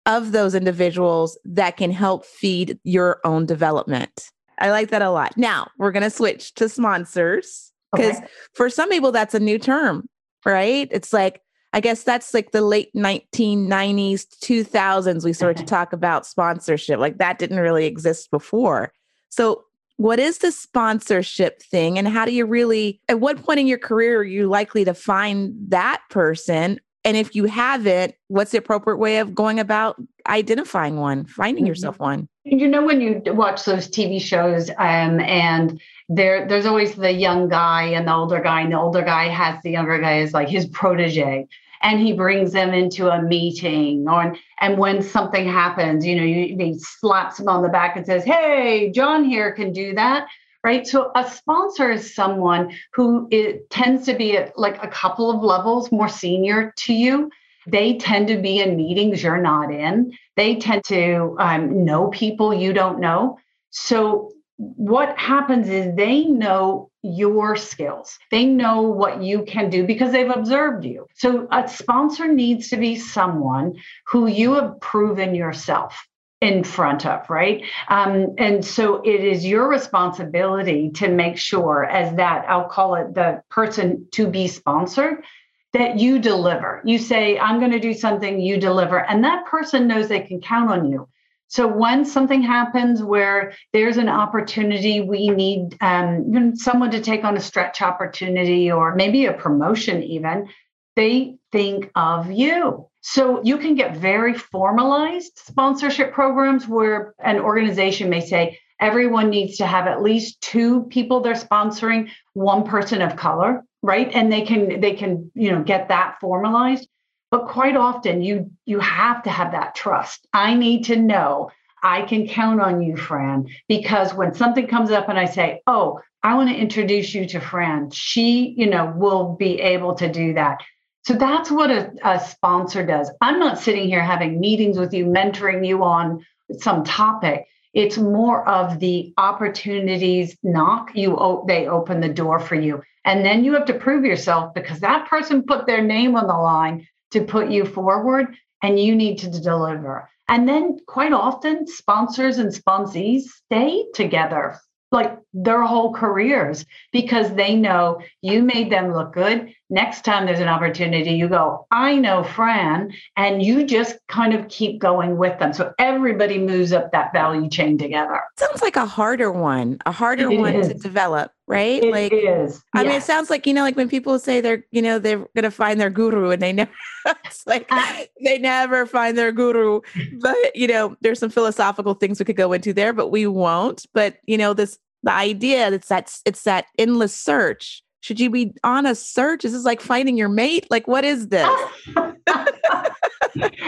of 0.06 0.34
those 0.34 0.54
individuals 0.54 1.38
that 1.44 1.76
can 1.76 1.90
help 1.90 2.26
feed 2.26 2.78
your 2.84 3.20
own 3.24 3.46
development 3.46 4.30
I 4.60 4.72
like 4.72 4.90
that 4.90 5.02
a 5.02 5.10
lot. 5.10 5.38
Now 5.38 5.70
we're 5.78 5.92
going 5.92 6.04
to 6.04 6.10
switch 6.10 6.54
to 6.56 6.70
sponsors 6.70 7.72
because 7.92 8.18
okay. 8.18 8.28
for 8.54 8.70
some 8.70 8.90
people, 8.90 9.12
that's 9.12 9.34
a 9.34 9.40
new 9.40 9.60
term, 9.60 10.08
right? 10.46 10.88
It's 10.92 11.14
like, 11.14 11.42
I 11.74 11.80
guess 11.80 12.04
that's 12.04 12.34
like 12.34 12.52
the 12.52 12.62
late 12.62 12.90
1990s, 12.96 14.26
2000s, 14.44 15.26
we 15.26 15.34
started 15.34 15.58
to 15.58 15.66
talk 15.66 15.92
about 15.92 16.26
sponsorship. 16.26 17.00
Like 17.00 17.18
that 17.18 17.40
didn't 17.40 17.60
really 17.60 17.86
exist 17.86 18.30
before. 18.32 18.92
So, 19.30 19.64
what 19.98 20.20
is 20.20 20.40
the 20.40 20.52
sponsorship 20.52 21.62
thing? 21.62 21.98
And 21.98 22.08
how 22.08 22.26
do 22.26 22.32
you 22.32 22.46
really, 22.46 23.00
at 23.10 23.20
what 23.20 23.44
point 23.44 23.60
in 23.60 23.68
your 23.68 23.78
career 23.78 24.20
are 24.20 24.24
you 24.24 24.48
likely 24.48 24.84
to 24.86 24.94
find 24.94 25.54
that 25.70 26.02
person? 26.10 26.80
And 27.06 27.18
if 27.18 27.36
you 27.36 27.46
haven't, 27.46 28.16
what's 28.28 28.52
the 28.52 28.58
appropriate 28.58 28.98
way 28.98 29.18
of 29.18 29.36
going 29.36 29.60
about 29.60 30.02
identifying 30.28 30.98
one, 30.98 31.26
finding 31.26 31.64
mm-hmm. 31.64 31.70
yourself 31.70 32.00
one? 32.00 32.28
You 32.46 32.68
know, 32.68 32.84
when 32.84 33.02
you 33.02 33.22
watch 33.28 33.66
those 33.66 33.88
TV 33.88 34.22
shows, 34.22 34.70
um, 34.72 35.20
and 35.20 35.82
there, 36.10 36.48
there's 36.48 36.66
always 36.66 36.96
the 36.96 37.12
young 37.12 37.50
guy 37.50 37.84
and 37.84 38.08
the 38.08 38.14
older 38.14 38.42
guy, 38.42 38.62
and 38.62 38.72
the 38.72 38.80
older 38.80 39.02
guy 39.02 39.28
has 39.28 39.62
the 39.64 39.72
younger 39.72 40.00
guy 40.00 40.20
as 40.20 40.34
like 40.34 40.50
his 40.50 40.66
protege, 40.68 41.48
and 41.84 42.00
he 42.00 42.14
brings 42.14 42.54
them 42.54 42.74
into 42.74 43.10
a 43.10 43.22
meeting, 43.22 44.08
or 44.08 44.36
and 44.62 44.78
when 44.78 45.02
something 45.02 45.48
happens, 45.48 46.06
you 46.06 46.16
know, 46.16 46.24
you, 46.24 46.56
he 46.58 46.80
slaps 46.80 47.40
him 47.40 47.48
on 47.48 47.62
the 47.62 47.70
back 47.70 47.96
and 47.96 48.06
says, 48.06 48.24
"Hey, 48.24 48.92
John 48.92 49.24
here 49.24 49.52
can 49.52 49.72
do 49.72 49.94
that." 49.96 50.28
Right. 50.64 50.88
So 50.88 51.12
a 51.14 51.30
sponsor 51.30 51.92
is 51.92 52.16
someone 52.16 52.74
who 52.94 53.28
it 53.32 53.70
tends 53.70 54.06
to 54.06 54.14
be 54.14 54.38
at 54.38 54.58
like 54.58 54.82
a 54.82 54.88
couple 54.88 55.30
of 55.30 55.44
levels 55.44 55.92
more 55.92 56.08
senior 56.08 56.74
to 56.78 56.94
you 56.94 57.30
they 57.68 57.98
tend 57.98 58.28
to 58.28 58.38
be 58.38 58.60
in 58.60 58.76
meetings 58.76 59.24
you're 59.24 59.42
not 59.42 59.72
in. 59.72 60.12
They 60.36 60.56
tend 60.56 60.84
to 60.86 61.36
um, 61.40 61.86
know 61.86 62.08
people 62.10 62.54
you 62.54 62.74
don't 62.74 63.00
know. 63.00 63.38
So, 63.72 64.32
what 64.58 65.18
happens 65.18 65.68
is 65.70 65.96
they 65.96 66.26
know 66.26 66.90
your 67.04 67.56
skills. 67.56 68.18
They 68.32 68.46
know 68.46 68.82
what 68.82 69.22
you 69.22 69.44
can 69.44 69.70
do 69.70 69.86
because 69.86 70.12
they've 70.12 70.30
observed 70.30 70.86
you. 70.86 71.06
So, 71.16 71.48
a 71.52 71.68
sponsor 71.68 72.28
needs 72.28 72.70
to 72.70 72.78
be 72.78 72.96
someone 72.96 73.76
who 74.08 74.28
you 74.28 74.54
have 74.54 74.80
proven 74.80 75.36
yourself 75.36 76.08
in 76.44 76.64
front 76.64 77.06
of, 77.06 77.30
right? 77.30 77.64
Um, 77.88 78.36
and 78.38 78.66
so 78.66 79.02
it 79.04 79.24
is 79.24 79.46
your 79.46 79.70
responsibility 79.70 80.90
to 80.96 81.08
make 81.08 81.38
sure, 81.38 81.86
as 81.86 82.16
that 82.18 82.46
I'll 82.50 82.68
call 82.68 82.96
it 82.96 83.14
the 83.14 83.42
person 83.50 84.08
to 84.12 84.28
be 84.28 84.50
sponsored, 84.50 85.24
that 85.72 86.00
you 86.00 86.20
deliver. 86.20 86.82
You 86.84 87.00
say, 87.00 87.40
I'm 87.40 87.60
going 87.60 87.72
to 87.72 87.80
do 87.80 87.94
something, 87.94 88.40
you 88.40 88.58
deliver. 88.58 89.00
And 89.00 89.24
that 89.24 89.46
person 89.46 89.88
knows 89.88 90.10
they 90.10 90.20
can 90.20 90.42
count 90.42 90.70
on 90.70 90.92
you. 90.92 91.08
So 91.54 91.68
when 91.68 92.04
something 92.04 92.42
happens 92.42 93.04
where 93.04 93.54
there's 93.74 93.98
an 93.98 94.10
opportunity, 94.10 95.02
we 95.02 95.30
need 95.30 95.78
um, 95.82 96.56
someone 96.56 96.90
to 96.90 97.00
take 97.00 97.24
on 97.24 97.38
a 97.38 97.40
stretch 97.40 97.80
opportunity 97.80 98.72
or 98.72 98.96
maybe 98.96 99.28
a 99.28 99.34
promotion, 99.34 100.02
even, 100.02 100.50
they 100.96 101.36
think 101.52 101.92
of 101.94 102.32
you. 102.32 102.88
So 103.02 103.44
you 103.44 103.60
can 103.60 103.76
get 103.76 103.98
very 103.98 104.34
formalized 104.34 105.34
sponsorship 105.36 106.12
programs 106.12 106.68
where 106.68 107.14
an 107.24 107.38
organization 107.38 108.10
may 108.10 108.22
say, 108.22 108.58
everyone 108.80 109.30
needs 109.30 109.58
to 109.58 109.68
have 109.68 109.86
at 109.86 110.02
least 110.02 110.42
two 110.42 110.86
people 110.86 111.22
they're 111.22 111.34
sponsoring, 111.34 112.10
one 112.34 112.64
person 112.64 113.00
of 113.04 113.16
color 113.16 113.64
right 113.84 114.12
and 114.14 114.32
they 114.32 114.42
can 114.42 114.80
they 114.80 114.94
can 114.94 115.30
you 115.36 115.52
know 115.52 115.62
get 115.62 115.90
that 115.90 116.16
formalized 116.22 116.88
but 117.34 117.48
quite 117.48 117.76
often 117.76 118.22
you 118.22 118.52
you 118.66 118.80
have 118.80 119.24
to 119.24 119.32
have 119.32 119.54
that 119.54 119.74
trust. 119.74 120.28
I 120.34 120.54
need 120.54 120.84
to 120.86 120.96
know. 120.96 121.50
I 121.82 122.04
can 122.04 122.28
count 122.28 122.62
on 122.62 122.84
you 122.84 122.96
fran 122.96 123.48
because 123.68 124.14
when 124.14 124.36
something 124.36 124.68
comes 124.68 124.92
up 124.92 125.10
and 125.10 125.18
i 125.18 125.26
say 125.26 125.62
oh 125.66 126.00
i 126.22 126.36
want 126.36 126.50
to 126.50 126.56
introduce 126.56 127.16
you 127.16 127.26
to 127.30 127.40
fran 127.40 127.90
she 127.90 128.54
you 128.56 128.68
know 128.70 128.94
will 128.96 129.36
be 129.36 129.60
able 129.60 129.96
to 129.96 130.12
do 130.12 130.36
that. 130.36 130.62
So 131.08 131.16
that's 131.16 131.50
what 131.50 131.72
a, 131.72 131.92
a 132.04 132.20
sponsor 132.20 132.86
does. 132.86 133.10
I'm 133.20 133.40
not 133.40 133.58
sitting 133.58 133.88
here 133.88 134.04
having 134.04 134.40
meetings 134.40 134.78
with 134.78 134.94
you 134.94 135.08
mentoring 135.08 135.66
you 135.68 135.84
on 135.84 136.24
some 136.60 136.84
topic. 136.84 137.48
It's 137.74 137.98
more 137.98 138.48
of 138.48 138.80
the 138.80 139.12
opportunities 139.18 140.38
knock 140.44 140.92
you 140.94 141.44
they 141.48 141.68
open 141.68 142.00
the 142.00 142.16
door 142.22 142.40
for 142.40 142.54
you. 142.54 142.84
And 143.06 143.26
then 143.26 143.44
you 143.44 143.54
have 143.54 143.66
to 143.66 143.74
prove 143.74 144.06
yourself 144.06 144.54
because 144.54 144.80
that 144.82 145.10
person 145.10 145.44
put 145.44 145.66
their 145.66 145.82
name 145.82 146.16
on 146.16 146.28
the 146.28 146.34
line 146.34 146.88
to 147.14 147.24
put 147.24 147.50
you 147.50 147.66
forward 147.66 148.36
and 148.62 148.80
you 148.80 148.96
need 148.96 149.18
to 149.20 149.30
deliver. 149.30 150.10
And 150.28 150.48
then 150.48 150.78
quite 150.88 151.14
often, 151.14 151.68
sponsors 151.68 152.38
and 152.38 152.52
sponsees 152.52 153.24
stay 153.24 153.86
together 153.94 154.60
like 154.94 155.18
their 155.34 155.64
whole 155.64 155.92
careers 155.92 156.66
because 156.92 157.34
they 157.34 157.56
know 157.56 158.00
you 158.22 158.44
made 158.44 158.72
them 158.72 158.94
look 158.94 159.12
good. 159.12 159.52
Next 159.72 160.06
time 160.06 160.28
there's 160.28 160.40
an 160.40 160.48
opportunity, 160.48 161.12
you 161.14 161.28
go, 161.28 161.66
I 161.72 161.96
know 161.96 162.24
Fran, 162.24 162.94
and 163.18 163.42
you 163.42 163.66
just 163.66 163.98
kind 164.08 164.36
of 164.36 164.48
keep 164.50 164.80
going 164.80 165.18
with 165.18 165.40
them. 165.40 165.52
So 165.52 165.74
everybody 165.80 166.38
moves 166.38 166.72
up 166.72 166.92
that 166.92 167.12
value 167.12 167.50
chain 167.50 167.78
together. 167.78 168.22
Sounds 168.38 168.62
like 168.62 168.76
a 168.76 168.86
harder 168.86 169.32
one, 169.32 169.80
a 169.88 169.92
harder 169.92 170.32
it 170.32 170.38
one 170.38 170.54
is. 170.54 170.68
to 170.68 170.76
develop, 170.76 171.32
right? 171.54 171.84
It 171.84 171.92
like 171.92 172.12
is. 172.12 172.64
I 172.74 172.82
yes. 172.82 172.88
mean, 172.88 172.98
it 172.98 173.04
sounds 173.04 173.30
like, 173.30 173.46
you 173.46 173.54
know, 173.54 173.62
like 173.62 173.76
when 173.76 173.88
people 173.88 174.18
say 174.20 174.42
they're, 174.42 174.66
you 174.72 174.82
know, 174.82 175.00
they're 175.00 175.26
gonna 175.36 175.52
find 175.52 175.80
their 175.80 175.90
guru 175.90 176.32
and 176.32 176.42
they 176.42 176.52
never 176.52 176.72
it's 177.26 177.46
like 177.46 177.68
uh, 177.70 178.04
they 178.24 178.40
never 178.40 178.86
find 178.86 179.18
their 179.18 179.32
guru. 179.32 179.82
But 180.20 180.56
you 180.56 180.68
know, 180.68 180.96
there's 181.02 181.20
some 181.20 181.30
philosophical 181.30 181.94
things 181.94 182.20
we 182.20 182.26
could 182.26 182.36
go 182.36 182.54
into 182.54 182.74
there, 182.74 182.94
but 182.94 183.10
we 183.10 183.28
won't. 183.28 183.86
But 183.94 184.18
you 184.26 184.38
know, 184.38 184.54
this 184.54 184.80
the 185.04 185.14
idea 185.14 185.70
that's 185.70 185.90
that 185.90 186.14
it's 186.26 186.44
that 186.44 186.66
endless 186.78 187.16
search. 187.16 187.84
Should 188.02 188.20
you 188.20 188.30
be 188.30 188.54
on 188.64 188.86
a 188.86 188.96
search? 188.96 189.46
Is 189.46 189.54
this 189.54 189.64
like 189.64 189.80
finding 189.80 190.18
your 190.18 190.28
mate? 190.28 190.68
Like, 190.70 190.88
what 190.88 191.06
is 191.06 191.30
this? 191.30 191.48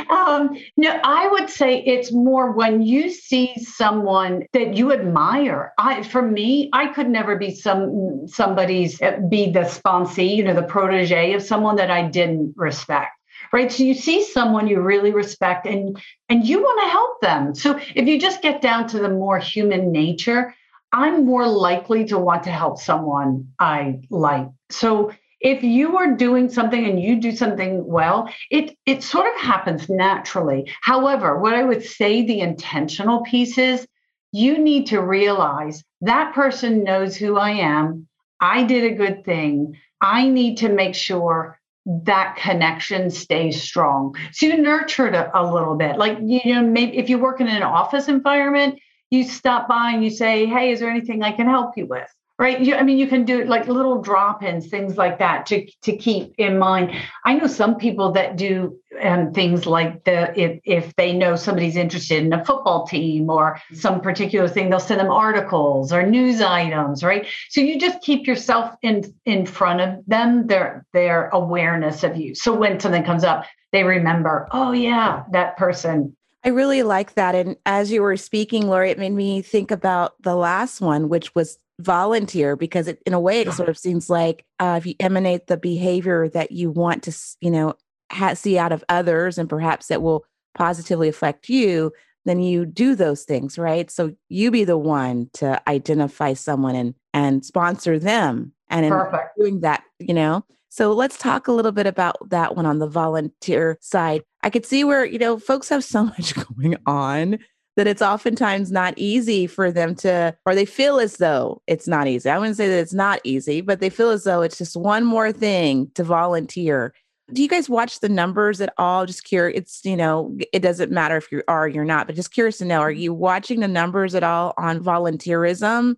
um, 0.10 0.58
no, 0.78 1.00
I 1.04 1.28
would 1.28 1.50
say 1.50 1.82
it's 1.84 2.12
more 2.12 2.52
when 2.52 2.82
you 2.82 3.10
see 3.10 3.56
someone 3.58 4.46
that 4.54 4.76
you 4.76 4.92
admire. 4.92 5.74
I, 5.78 6.04
for 6.04 6.22
me, 6.22 6.70
I 6.74 6.88
could 6.88 7.10
never 7.10 7.36
be 7.36 7.54
some 7.54 8.28
somebody's 8.28 9.02
uh, 9.02 9.20
be 9.30 9.52
the 9.52 9.62
sponsee, 9.62 10.36
you 10.36 10.44
know, 10.44 10.54
the 10.54 10.64
protege 10.64 11.34
of 11.34 11.42
someone 11.42 11.76
that 11.78 11.92
I 11.92 12.04
didn't 12.08 12.54
respect 12.56 13.12
right 13.52 13.72
so 13.72 13.84
you 13.84 13.94
see 13.94 14.24
someone 14.24 14.68
you 14.68 14.82
really 14.82 15.12
respect 15.12 15.68
and 15.68 16.02
and 16.30 16.48
you 16.48 16.60
want 16.62 16.82
to 16.82 16.90
help 16.90 17.22
them 17.22 17.54
so 17.54 17.80
if 17.94 18.08
you 18.08 18.20
just 18.20 18.42
get 18.42 18.60
down 18.60 18.88
to 18.88 18.98
the 18.98 19.10
more 19.10 19.38
human 19.38 19.92
nature 19.92 20.56
I'm 20.96 21.26
more 21.26 21.46
likely 21.46 22.06
to 22.06 22.18
want 22.18 22.44
to 22.44 22.52
help 22.52 22.80
someone 22.80 23.50
I 23.60 24.00
like. 24.10 24.48
So 24.70 25.12
if 25.46 25.64
you 25.64 25.96
are 25.96 26.16
doing 26.16 26.50
something 26.50 26.86
and 26.86 27.00
you 27.00 27.22
do 27.22 27.32
something 27.32 27.86
well, 27.86 28.28
it 28.50 28.76
it 28.88 29.04
sort 29.04 29.28
of 29.28 29.40
happens 29.40 29.88
naturally. 29.88 30.74
However, 30.82 31.40
what 31.40 31.54
I 31.54 31.64
would 31.64 31.84
say 31.84 32.26
the 32.26 32.40
intentional 32.40 33.22
piece 33.22 33.60
is 33.60 33.88
you 34.32 34.58
need 34.58 34.88
to 34.88 35.02
realize 35.02 35.84
that 36.02 36.34
person 36.34 36.84
knows 36.84 37.16
who 37.16 37.38
I 37.38 37.52
am. 37.52 38.08
I 38.42 38.64
did 38.64 38.92
a 38.92 38.96
good 38.96 39.24
thing. 39.24 39.78
I 40.02 40.28
need 40.28 40.58
to 40.58 40.70
make 40.70 40.96
sure 40.96 41.60
that 41.86 42.38
connection 42.38 43.12
stays 43.12 43.62
strong. 43.62 44.16
So 44.32 44.48
you 44.48 44.58
nurture 44.58 45.08
it 45.08 45.14
a, 45.14 45.30
a 45.40 45.44
little 45.54 45.76
bit. 45.76 46.00
Like, 46.00 46.18
you 46.24 46.56
know, 46.56 46.64
maybe 46.64 46.98
if 46.98 47.08
you 47.08 47.20
work 47.20 47.40
in 47.40 47.48
an 47.48 47.62
office 47.62 48.08
environment, 48.08 48.80
you 49.12 49.24
stop 49.24 49.68
by 49.68 49.92
and 49.92 50.04
you 50.04 50.10
say, 50.10 50.48
Hey, 50.48 50.72
is 50.72 50.80
there 50.80 50.90
anything 50.90 51.22
I 51.22 51.34
can 51.34 51.48
help 51.48 51.78
you 51.78 51.86
with? 51.86 52.10
Right 52.38 52.60
you, 52.60 52.76
i 52.76 52.84
mean 52.84 52.98
you 52.98 53.08
can 53.08 53.24
do 53.24 53.46
like 53.46 53.68
little 53.68 54.02
drop-ins 54.02 54.68
things 54.68 54.98
like 54.98 55.20
that 55.20 55.46
to, 55.48 55.66
to 55.84 55.96
keep 55.96 56.36
in 56.38 56.60
mind. 56.60 56.92
I 57.24 57.36
know 57.36 57.48
some 57.48 57.78
people 57.78 58.12
that 58.12 58.36
do 58.36 58.78
um, 59.02 59.32
things 59.32 59.66
like 59.66 60.04
the 60.04 60.38
if, 60.38 60.60
if 60.66 60.96
they 60.98 61.14
know 61.14 61.38
somebody's 61.38 61.78
interested 61.78 62.24
in 62.24 62.34
a 62.34 62.44
football 62.44 62.86
team 62.88 63.30
or 63.30 63.62
some 63.74 64.02
particular 64.02 64.50
thing 64.50 64.70
they'll 64.70 64.82
send 64.82 65.00
them 65.00 65.12
articles 65.12 65.94
or 65.94 66.06
news 66.06 66.42
items 66.42 67.06
right? 67.06 67.26
So 67.50 67.62
you 67.62 67.80
just 67.80 68.02
keep 68.02 68.28
yourself 68.28 68.76
in 68.82 69.14
in 69.26 69.46
front 69.46 69.80
of 69.80 70.06
them 70.06 70.46
their 70.48 70.86
their 70.92 71.30
awareness 71.30 72.04
of 72.04 72.18
you. 72.18 72.36
So 72.36 72.54
when 72.54 72.82
something 72.82 73.04
comes 73.04 73.24
up 73.24 73.46
they 73.72 73.86
remember 73.86 74.50
oh 74.52 74.74
yeah 74.74 75.24
that 75.32 75.56
person. 75.56 76.14
I 76.44 76.50
really 76.50 76.84
like 76.84 77.16
that. 77.16 77.34
And 77.34 77.56
as 77.66 77.92
you 77.92 78.04
were 78.04 78.18
speaking, 78.18 78.68
Laurie, 78.68 78.92
it 78.92 79.00
made 79.00 79.14
me 79.14 79.42
think 79.42 79.72
about 79.72 80.22
the 80.22 80.36
last 80.36 80.80
one, 80.80 81.10
which 81.10 81.34
was 81.34 81.58
volunteer 81.80 82.56
because 82.56 82.88
it, 82.88 83.02
in 83.06 83.14
a 83.14 83.20
way 83.20 83.42
it 83.42 83.52
sort 83.52 83.68
of 83.68 83.78
seems 83.78 84.10
like 84.10 84.46
uh, 84.60 84.76
if 84.78 84.86
you 84.86 84.96
emanate 85.00 85.48
the 85.48 85.58
behavior 85.58 86.30
that 86.30 86.52
you 86.52 86.72
want 86.72 87.04
to 87.04 87.14
you 87.42 87.52
know 87.52 87.74
ha- 88.12 88.34
see 88.34 88.58
out 88.58 88.72
of 88.72 88.84
others 88.88 89.38
and 89.38 89.50
perhaps 89.50 89.88
that 89.88 90.02
will 90.02 90.26
positively 90.58 91.10
affect 91.10 91.50
you 91.50 91.92
then 92.24 92.40
you 92.40 92.66
do 92.66 92.96
those 92.96 93.24
things 93.24 93.58
right? 93.58 93.92
So 93.92 94.16
you 94.30 94.52
be 94.52 94.64
the 94.64 94.78
one 94.78 95.30
to 95.34 95.62
identify 95.70 96.34
someone 96.34 96.76
and 96.76 96.96
and 97.14 97.46
sponsor 97.46 98.00
them 98.00 98.54
and 98.70 98.86
in 98.86 98.92
Perfect. 98.92 99.38
doing 99.38 99.60
that 99.62 99.84
you 100.00 100.14
know? 100.14 100.46
So 100.70 100.92
let's 100.92 101.18
talk 101.18 101.48
a 101.48 101.54
little 101.54 101.72
bit 101.72 101.88
about 101.88 102.18
that 102.30 102.56
one 102.58 102.66
on 102.66 102.80
the 102.80 102.88
volunteer 102.88 103.78
side. 103.80 104.24
I 104.44 104.50
could 104.50 104.66
see 104.66 104.84
where 104.84 105.06
you 105.06 105.20
know 105.20 105.40
folks 105.40 105.68
have 105.70 105.84
so 105.84 106.04
much 106.18 106.36
going 106.36 106.78
on 106.86 107.40
that 107.76 107.88
it's 107.88 108.02
oftentimes 108.02 108.72
not 108.72 108.94
easy 108.98 109.48
for 109.48 109.72
them 109.72 109.96
to, 109.96 110.36
or 110.46 110.56
they 110.56 110.66
feel 110.66 111.00
as 111.00 111.18
though 111.18 111.62
it's 111.68 111.88
not 111.88 112.08
easy. 112.08 112.30
I 112.30 112.38
wouldn't 112.38 112.58
say 112.58 112.68
that 112.70 112.80
it's 112.80 112.94
not 112.94 113.20
easy, 113.24 113.62
but 113.62 113.80
they 113.80 113.90
feel 113.90 114.10
as 114.10 114.24
though 114.24 114.42
it's 114.42 114.58
just 114.58 114.76
one 114.76 115.04
more 115.04 115.32
thing 115.32 115.92
to 115.96 116.04
volunteer. 116.04 116.94
Do 117.34 117.42
you 117.42 117.50
guys 117.50 117.70
watch 117.70 118.00
the 118.00 118.10
numbers 118.10 118.62
at 118.62 118.74
all? 118.78 119.06
Just 119.06 119.24
curious. 119.24 119.58
It's, 119.58 119.82
you 119.84 119.98
know, 119.98 120.38
it 120.54 120.60
doesn't 120.60 120.92
matter 120.92 121.18
if 121.18 121.32
you 121.32 121.42
are 121.48 121.66
or 121.66 121.68
you're 121.68 121.84
not, 121.84 122.08
but 122.08 122.16
just 122.16 122.32
curious 122.32 122.60
to 122.60 122.66
know 122.66 122.80
are 122.80 122.92
you 122.92 123.14
watching 123.14 123.60
the 123.60 123.68
numbers 123.68 124.16
at 124.16 124.24
all 124.24 124.54
on 124.58 124.80
volunteerism? 124.80 125.96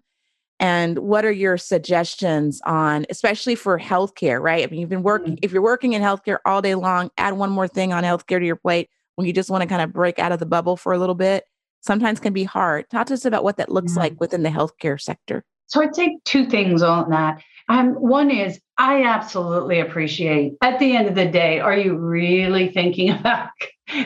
And 0.59 0.97
what 0.99 1.23
are 1.23 1.31
your 1.31 1.57
suggestions 1.57 2.61
on, 2.65 3.05
especially 3.11 3.53
for 3.53 3.77
healthcare, 3.77 4.41
right? 4.41 4.65
I 4.65 4.71
mean, 4.71 4.79
you've 4.79 4.89
been 4.89 5.03
working, 5.03 5.33
mm-hmm. 5.33 5.43
if 5.43 5.51
you're 5.51 5.61
working 5.61 5.93
in 5.93 6.01
healthcare 6.01 6.39
all 6.45 6.63
day 6.63 6.73
long, 6.73 7.11
add 7.19 7.33
one 7.33 7.51
more 7.51 7.67
thing 7.67 7.93
on 7.93 8.03
healthcare 8.03 8.39
to 8.39 8.45
your 8.45 8.55
plate 8.55 8.89
when 9.15 9.27
you 9.27 9.33
just 9.33 9.51
want 9.51 9.61
to 9.61 9.67
kind 9.67 9.83
of 9.83 9.93
break 9.93 10.17
out 10.17 10.31
of 10.31 10.39
the 10.39 10.47
bubble 10.47 10.75
for 10.75 10.93
a 10.93 10.97
little 10.97 11.13
bit 11.13 11.43
sometimes 11.87 12.19
can 12.19 12.33
be 12.33 12.43
hard. 12.43 12.89
Talk 12.89 13.07
to 13.07 13.15
us 13.15 13.25
about 13.25 13.43
what 13.43 13.57
that 13.57 13.71
looks 13.71 13.93
mm-hmm. 13.93 14.01
like 14.01 14.19
within 14.19 14.43
the 14.43 14.49
healthcare 14.49 15.01
sector. 15.01 15.43
So 15.65 15.81
I'd 15.81 15.95
say 15.95 16.19
two 16.23 16.45
things 16.45 16.83
on 16.83 17.09
that. 17.09 17.41
Um, 17.69 17.93
one 17.95 18.29
is 18.29 18.59
I 18.77 19.03
absolutely 19.03 19.79
appreciate 19.79 20.53
at 20.61 20.79
the 20.79 20.95
end 20.95 21.07
of 21.07 21.15
the 21.15 21.25
day, 21.25 21.59
are 21.59 21.75
you 21.75 21.97
really 21.97 22.69
thinking 22.69 23.09
about 23.19 23.49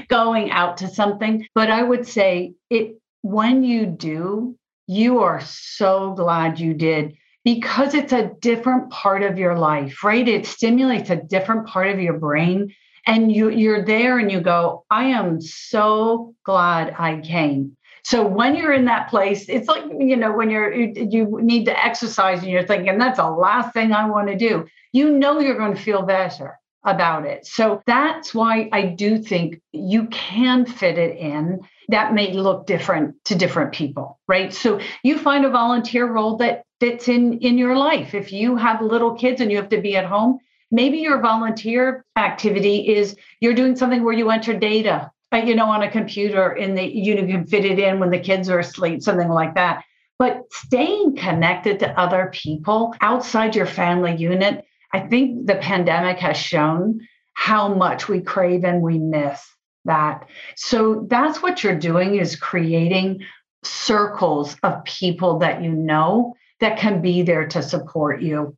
going 0.08 0.52
out 0.52 0.78
to 0.78 0.88
something? 0.88 1.46
But 1.54 1.70
I 1.70 1.84
would 1.84 2.08
say 2.08 2.54
it 2.70 2.98
when 3.22 3.63
you 3.63 3.86
do, 3.86 4.58
you 4.88 5.20
are 5.20 5.41
so 5.41 6.13
glad 6.13 6.60
you 6.60 6.74
did 6.74 7.15
because 7.44 7.94
it's 7.94 8.13
a 8.13 8.32
different 8.39 8.89
part 8.91 9.24
of 9.24 9.38
your 9.38 9.58
life, 9.58 10.04
right? 10.04 10.28
It 10.28 10.46
stimulates 10.46 11.10
a 11.10 11.15
different 11.15 11.67
part 11.67 11.89
of 11.89 12.00
your 12.00 12.17
brain 12.17 12.74
and 13.08 13.32
you 13.32 13.50
you're 13.50 13.84
there 13.84 14.20
and 14.20 14.32
you 14.32 14.42
go 14.42 14.86
i 14.90 15.06
am 15.06 15.42
so 15.42 16.34
glad 16.44 16.96
i 16.98 17.20
came. 17.22 17.76
So 18.04 18.26
when 18.26 18.56
you're 18.56 18.74
in 18.74 18.86
that 18.86 19.10
place 19.10 19.48
it's 19.50 19.68
like 19.68 19.84
you 20.00 20.16
know 20.16 20.32
when 20.32 20.50
you're 20.50 20.74
you 20.74 21.40
need 21.42 21.66
to 21.66 21.86
exercise 21.86 22.40
and 22.42 22.50
you're 22.52 22.66
thinking 22.66 22.98
that's 22.98 23.18
the 23.18 23.30
last 23.30 23.74
thing 23.74 23.92
i 23.92 24.10
want 24.10 24.28
to 24.28 24.38
do. 24.38 24.66
You 24.94 25.12
know 25.12 25.40
you're 25.40 25.58
going 25.58 25.76
to 25.76 25.82
feel 25.82 26.02
better 26.02 26.58
about 26.84 27.26
it. 27.26 27.46
So 27.46 27.82
that's 27.86 28.34
why 28.34 28.70
i 28.72 28.82
do 28.84 29.18
think 29.18 29.62
you 29.72 30.08
can 30.08 30.66
fit 30.66 30.98
it 30.98 31.18
in. 31.18 31.62
That 31.90 32.14
may 32.14 32.34
look 32.34 32.66
different 32.66 33.16
to 33.26 33.36
different 33.36 33.74
people 33.74 34.20
right? 34.28 34.54
So 34.54 34.80
you 35.04 35.18
find 35.18 35.46
a 35.46 35.50
volunteer 35.50 36.06
role 36.06 36.38
that 36.38 36.64
fits 36.80 37.08
in 37.10 37.40
in 37.40 37.58
your 37.58 37.76
life. 37.76 38.14
If 38.14 38.32
you 38.32 38.56
have 38.56 38.82
little 38.82 39.14
kids 39.16 39.42
and 39.42 39.52
you 39.52 39.58
have 39.58 39.70
to 39.70 39.82
be 39.82 39.96
at 39.96 40.06
home 40.06 40.40
Maybe 40.72 41.00
your 41.00 41.20
volunteer 41.20 42.06
activity 42.16 42.96
is 42.96 43.16
you're 43.42 43.54
doing 43.54 43.76
something 43.76 44.04
where 44.04 44.14
you 44.14 44.30
enter 44.30 44.58
data, 44.58 45.12
uh, 45.34 45.38
you 45.38 45.56
know, 45.56 45.66
on 45.66 45.84
a 45.84 45.92
computer 45.92 46.52
and 46.52 46.78
the, 46.78 46.84
you 46.84 47.16
can 47.16 47.46
fit 47.46 47.66
it 47.66 47.78
in 47.78 48.00
when 48.00 48.10
the 48.10 48.20
kids 48.20 48.50
are 48.50 48.60
asleep, 48.60 49.02
something 49.02 49.30
like 49.30 49.56
that. 49.56 49.84
But 50.18 50.44
staying 50.52 51.16
connected 51.16 51.80
to 51.80 52.00
other 52.00 52.32
people 52.34 52.96
outside 53.02 53.56
your 53.56 53.66
family 53.66 54.16
unit, 54.16 54.64
I 54.94 55.00
think 55.00 55.48
the 55.48 55.56
pandemic 55.56 56.20
has 56.20 56.38
shown 56.38 57.02
how 57.34 57.74
much 57.74 58.08
we 58.08 58.22
crave 58.22 58.64
and 58.64 58.82
we 58.82 59.00
miss 59.00 59.44
that. 59.86 60.28
So 60.56 61.08
that's 61.10 61.42
what 61.42 61.64
you're 61.64 61.80
doing 61.80 62.16
is 62.16 62.36
creating 62.36 63.22
circles 63.64 64.56
of 64.64 64.84
people 64.84 65.40
that 65.40 65.64
you 65.64 65.72
know 65.72 66.36
that 66.60 66.78
can 66.78 67.02
be 67.02 67.24
there 67.24 67.48
to 67.48 67.64
support 67.64 68.22
you. 68.22 68.56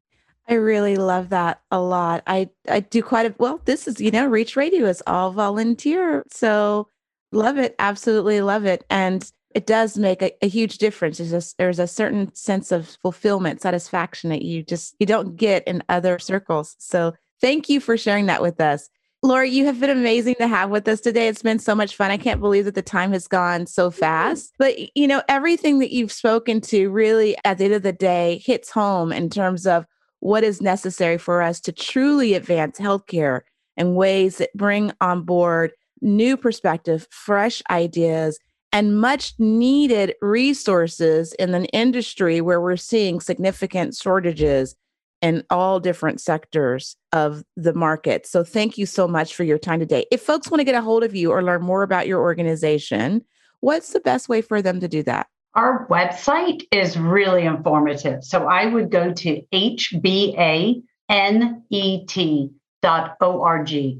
I 0.47 0.55
really 0.55 0.97
love 0.97 1.29
that 1.29 1.61
a 1.71 1.79
lot. 1.79 2.23
I 2.27 2.49
I 2.69 2.81
do 2.81 3.01
quite 3.01 3.25
a 3.25 3.35
well. 3.37 3.61
This 3.65 3.87
is 3.87 4.01
you 4.01 4.11
know, 4.11 4.27
Reach 4.27 4.55
Radio 4.55 4.85
is 4.85 5.01
all 5.07 5.31
volunteer, 5.31 6.23
so 6.29 6.87
love 7.31 7.57
it. 7.57 7.75
Absolutely 7.79 8.41
love 8.41 8.65
it, 8.65 8.83
and 8.89 9.29
it 9.55 9.65
does 9.65 9.97
make 9.97 10.21
a, 10.21 10.31
a 10.43 10.47
huge 10.47 10.79
difference. 10.79 11.19
There's 11.19 11.33
a, 11.33 11.55
there's 11.57 11.79
a 11.79 11.87
certain 11.87 12.33
sense 12.35 12.71
of 12.71 12.97
fulfillment, 13.01 13.61
satisfaction 13.61 14.29
that 14.31 14.41
you 14.41 14.63
just 14.63 14.95
you 14.99 15.05
don't 15.05 15.37
get 15.37 15.65
in 15.67 15.83
other 15.89 16.19
circles. 16.19 16.75
So 16.79 17.13
thank 17.39 17.69
you 17.69 17.79
for 17.79 17.97
sharing 17.97 18.25
that 18.25 18.41
with 18.41 18.59
us. 18.59 18.89
Laurie, 19.21 19.51
you 19.51 19.63
have 19.65 19.79
been 19.79 19.89
amazing 19.89 20.35
to 20.35 20.49
have 20.49 20.69
with 20.69 20.85
us 20.85 20.99
today. 20.99 21.29
It's 21.29 21.41
been 21.41 21.57
so 21.57 21.73
much 21.73 21.95
fun. 21.95 22.11
I 22.11 22.17
can't 22.17 22.41
believe 22.41 22.65
that 22.65 22.75
the 22.75 22.81
time 22.81 23.13
has 23.13 23.25
gone 23.25 23.65
so 23.67 23.89
mm-hmm. 23.89 23.97
fast. 23.97 24.53
But, 24.59 24.75
you 24.97 25.07
know, 25.07 25.23
everything 25.29 25.79
that 25.79 25.93
you've 25.93 26.11
spoken 26.11 26.59
to 26.61 26.89
really, 26.89 27.37
at 27.45 27.57
the 27.57 27.65
end 27.65 27.73
of 27.73 27.83
the 27.83 27.93
day, 27.93 28.43
hits 28.45 28.69
home 28.69 29.13
in 29.13 29.29
terms 29.29 29.65
of 29.65 29.85
what 30.23 30.45
is 30.45 30.61
necessary 30.61 31.17
for 31.17 31.41
us 31.41 31.59
to 31.59 31.73
truly 31.73 32.33
advance 32.33 32.79
healthcare 32.79 33.41
in 33.75 33.93
ways 33.93 34.37
that 34.37 34.53
bring 34.55 34.89
on 35.01 35.23
board 35.23 35.73
new 36.01 36.37
perspective, 36.37 37.05
fresh 37.11 37.61
ideas, 37.69 38.39
and 38.71 39.01
much 39.01 39.33
needed 39.37 40.15
resources 40.21 41.33
in 41.33 41.53
an 41.53 41.65
industry 41.65 42.39
where 42.39 42.61
we're 42.61 42.77
seeing 42.77 43.19
significant 43.19 43.95
shortages 43.95 44.75
in 45.21 45.43
all 45.49 45.81
different 45.81 46.21
sectors 46.21 46.95
of 47.11 47.43
the 47.57 47.73
market. 47.73 48.25
So, 48.25 48.45
thank 48.45 48.77
you 48.77 48.85
so 48.85 49.09
much 49.09 49.35
for 49.35 49.43
your 49.43 49.57
time 49.57 49.79
today. 49.79 50.05
If 50.09 50.21
folks 50.21 50.49
want 50.49 50.61
to 50.61 50.65
get 50.65 50.75
a 50.75 50.81
hold 50.81 51.03
of 51.03 51.13
you 51.13 51.31
or 51.31 51.43
learn 51.43 51.63
more 51.63 51.83
about 51.83 52.07
your 52.07 52.21
organization, 52.21 53.25
what's 53.59 53.91
the 53.91 53.99
best 53.99 54.29
way 54.29 54.41
for 54.41 54.61
them 54.61 54.79
to 54.79 54.87
do 54.87 55.03
that? 55.03 55.27
Our 55.55 55.87
website 55.87 56.63
is 56.71 56.97
really 56.97 57.43
informative. 57.43 58.23
So 58.23 58.47
I 58.47 58.65
would 58.65 58.89
go 58.89 59.13
to 59.13 59.41
hbanet.org, 59.53 60.83